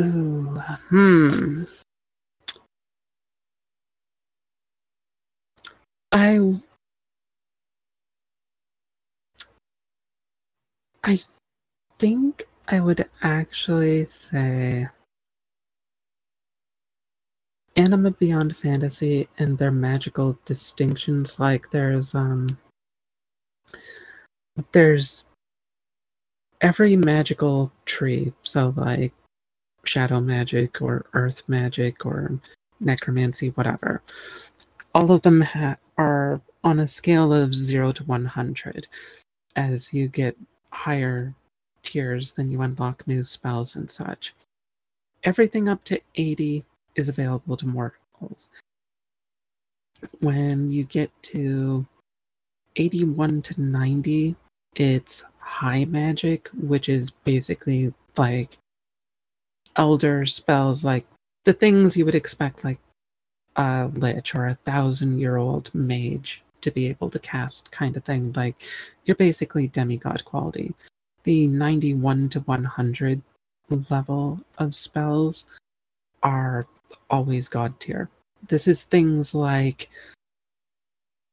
[0.00, 1.64] Ooh, hmm.
[6.12, 6.60] I
[11.04, 11.20] I
[11.92, 14.88] think I would actually say
[17.76, 21.38] Anima Beyond Fantasy and their magical distinctions.
[21.38, 22.46] Like there's um
[24.72, 25.24] there's
[26.60, 28.32] every magical tree.
[28.44, 29.12] So like
[29.84, 32.38] shadow magic or earth magic or
[32.80, 34.02] necromancy, whatever.
[34.94, 38.88] All of them ha- are on a scale of 0 to 100.
[39.56, 40.36] As you get
[40.70, 41.34] higher
[41.84, 44.34] tiers, then you unlock new spells and such.
[45.22, 46.64] Everything up to 80
[46.96, 48.50] is available to mortals.
[50.20, 51.86] When you get to
[52.76, 54.36] 81 to 90,
[54.74, 58.58] it's high magic, which is basically like
[59.76, 61.06] elder spells, like
[61.44, 62.78] the things you would expect, like
[63.56, 68.04] a lich or a thousand year old mage to be able to cast, kind of
[68.04, 68.32] thing.
[68.34, 68.62] Like
[69.04, 70.74] you're basically demigod quality.
[71.24, 73.22] The 91 to 100
[73.90, 75.46] level of spells
[76.22, 76.66] are
[77.10, 78.08] always god tier.
[78.46, 79.88] This is things like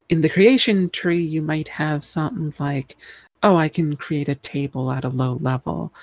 [0.10, 2.98] in the creation tree, you might have something like,
[3.44, 5.94] oh, I can create a table at a low level.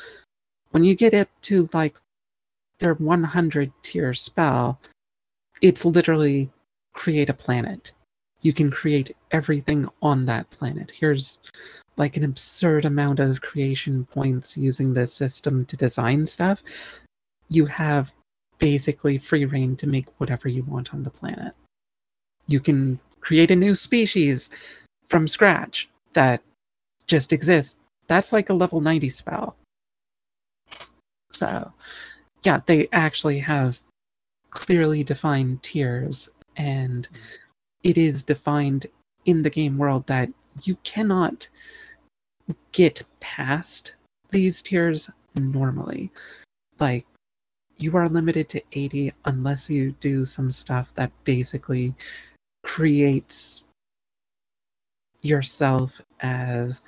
[0.70, 1.95] When you get up to like
[2.78, 4.80] their 100 tier spell,
[5.61, 6.51] it's literally
[6.95, 7.93] create a planet.
[8.41, 10.91] You can create everything on that planet.
[10.91, 11.39] Here's
[11.99, 16.62] like an absurd amount of creation points using this system to design stuff.
[17.49, 18.12] You have
[18.59, 21.55] basically free reign to make whatever you want on the planet.
[22.46, 24.49] You can create a new species
[25.09, 26.42] from scratch that
[27.07, 27.76] just exists.
[28.07, 29.57] That's like a level 90 spell.
[31.32, 31.72] So,
[32.44, 33.80] yeah, they actually have
[34.51, 37.09] clearly defined tiers, and
[37.82, 38.86] it is defined
[39.24, 40.30] in the game world that
[40.62, 41.49] you cannot
[42.72, 43.94] get past
[44.30, 46.11] these tiers normally.
[46.78, 47.07] Like,
[47.76, 51.94] you are limited to 80 unless you do some stuff that basically
[52.64, 53.62] creates
[55.22, 56.82] yourself as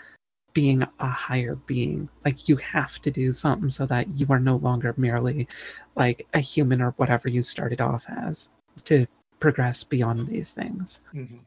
[0.53, 2.09] being a higher being.
[2.25, 5.47] Like you have to do something so that you are no longer merely
[5.95, 8.49] like a human or whatever you started off as
[8.85, 9.07] to
[9.39, 11.03] progress beyond these things.
[11.15, 11.41] Mhm.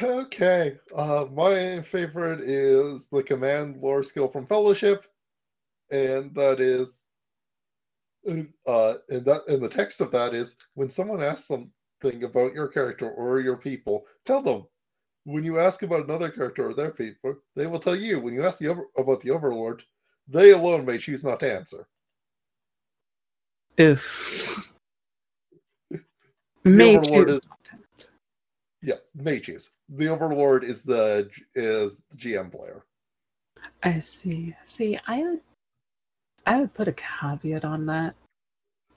[0.00, 5.04] Okay, uh, my favorite is the command lore skill from Fellowship,
[5.90, 6.88] and that is,
[8.66, 12.68] uh, and that and the text of that is when someone asks something about your
[12.68, 14.66] character or your people, tell them.
[15.24, 18.18] When you ask about another character or their people, they will tell you.
[18.18, 19.84] When you ask the over, about the Overlord,
[20.26, 21.86] they alone may choose not to answer.
[23.76, 24.72] If
[26.64, 27.40] The Overlord is
[28.82, 29.70] yeah, may choose.
[29.88, 32.84] The Overlord is the is the GM player.
[33.82, 34.54] I see.
[34.64, 35.40] See, I would,
[36.46, 38.14] I would put a caveat on that,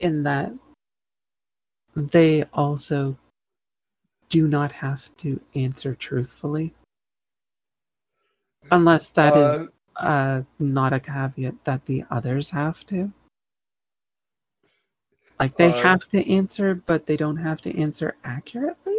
[0.00, 0.52] in that
[1.94, 3.16] they also
[4.28, 6.74] do not have to answer truthfully,
[8.70, 13.12] unless that is Uh, uh, not a caveat that the others have to.
[15.38, 18.95] Like they Uh, have to answer, but they don't have to answer accurately.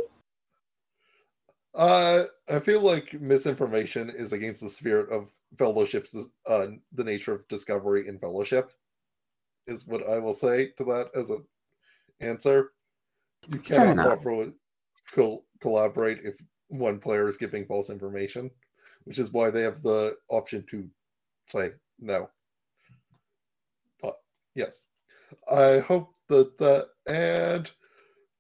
[1.78, 5.30] Uh, I feel like misinformation is against the spirit of
[5.60, 6.16] fellowships.
[6.50, 8.72] Uh, the nature of discovery in fellowship
[9.68, 11.44] is what I will say to that as an
[12.20, 12.72] answer.
[13.54, 14.54] You cannot properly,
[15.14, 16.34] cool, collaborate if
[16.70, 18.50] one player is giving false information,
[19.04, 20.90] which is why they have the option to
[21.48, 22.28] say no.
[24.02, 24.16] But
[24.56, 24.86] yes,
[25.52, 27.70] I hope that that and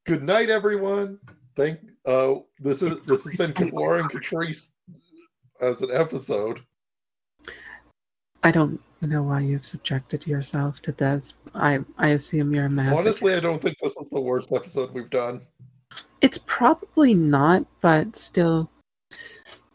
[0.08, 1.20] good night, everyone.
[1.56, 4.70] Thank uh this is this has been Kavlar and Catrice
[5.62, 6.62] as an episode.
[8.44, 11.36] I don't know why you've subjected yourself to this.
[11.54, 12.98] I I assume you're a masochist.
[12.98, 15.42] Honestly, I don't think this is the worst episode we've done.
[16.22, 18.70] It's probably not, but still,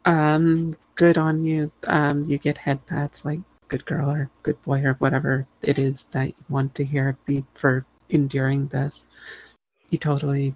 [0.04, 1.70] um, good on you.
[1.86, 6.04] Um, you get head pats like good girl or good boy or whatever it is
[6.12, 9.06] that you want to hear be for enduring this.
[9.90, 10.54] You totally,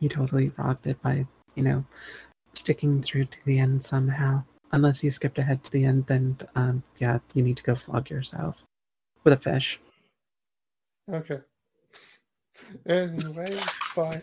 [0.00, 1.84] you totally rocked it by you know
[2.54, 4.42] sticking through to the end somehow.
[4.72, 8.10] Unless you skipped ahead to the end, then um, yeah, you need to go flog
[8.10, 8.64] yourself
[9.22, 9.80] with a fish.
[11.12, 11.40] Okay.
[12.86, 13.56] Anyway,
[13.94, 14.22] bye.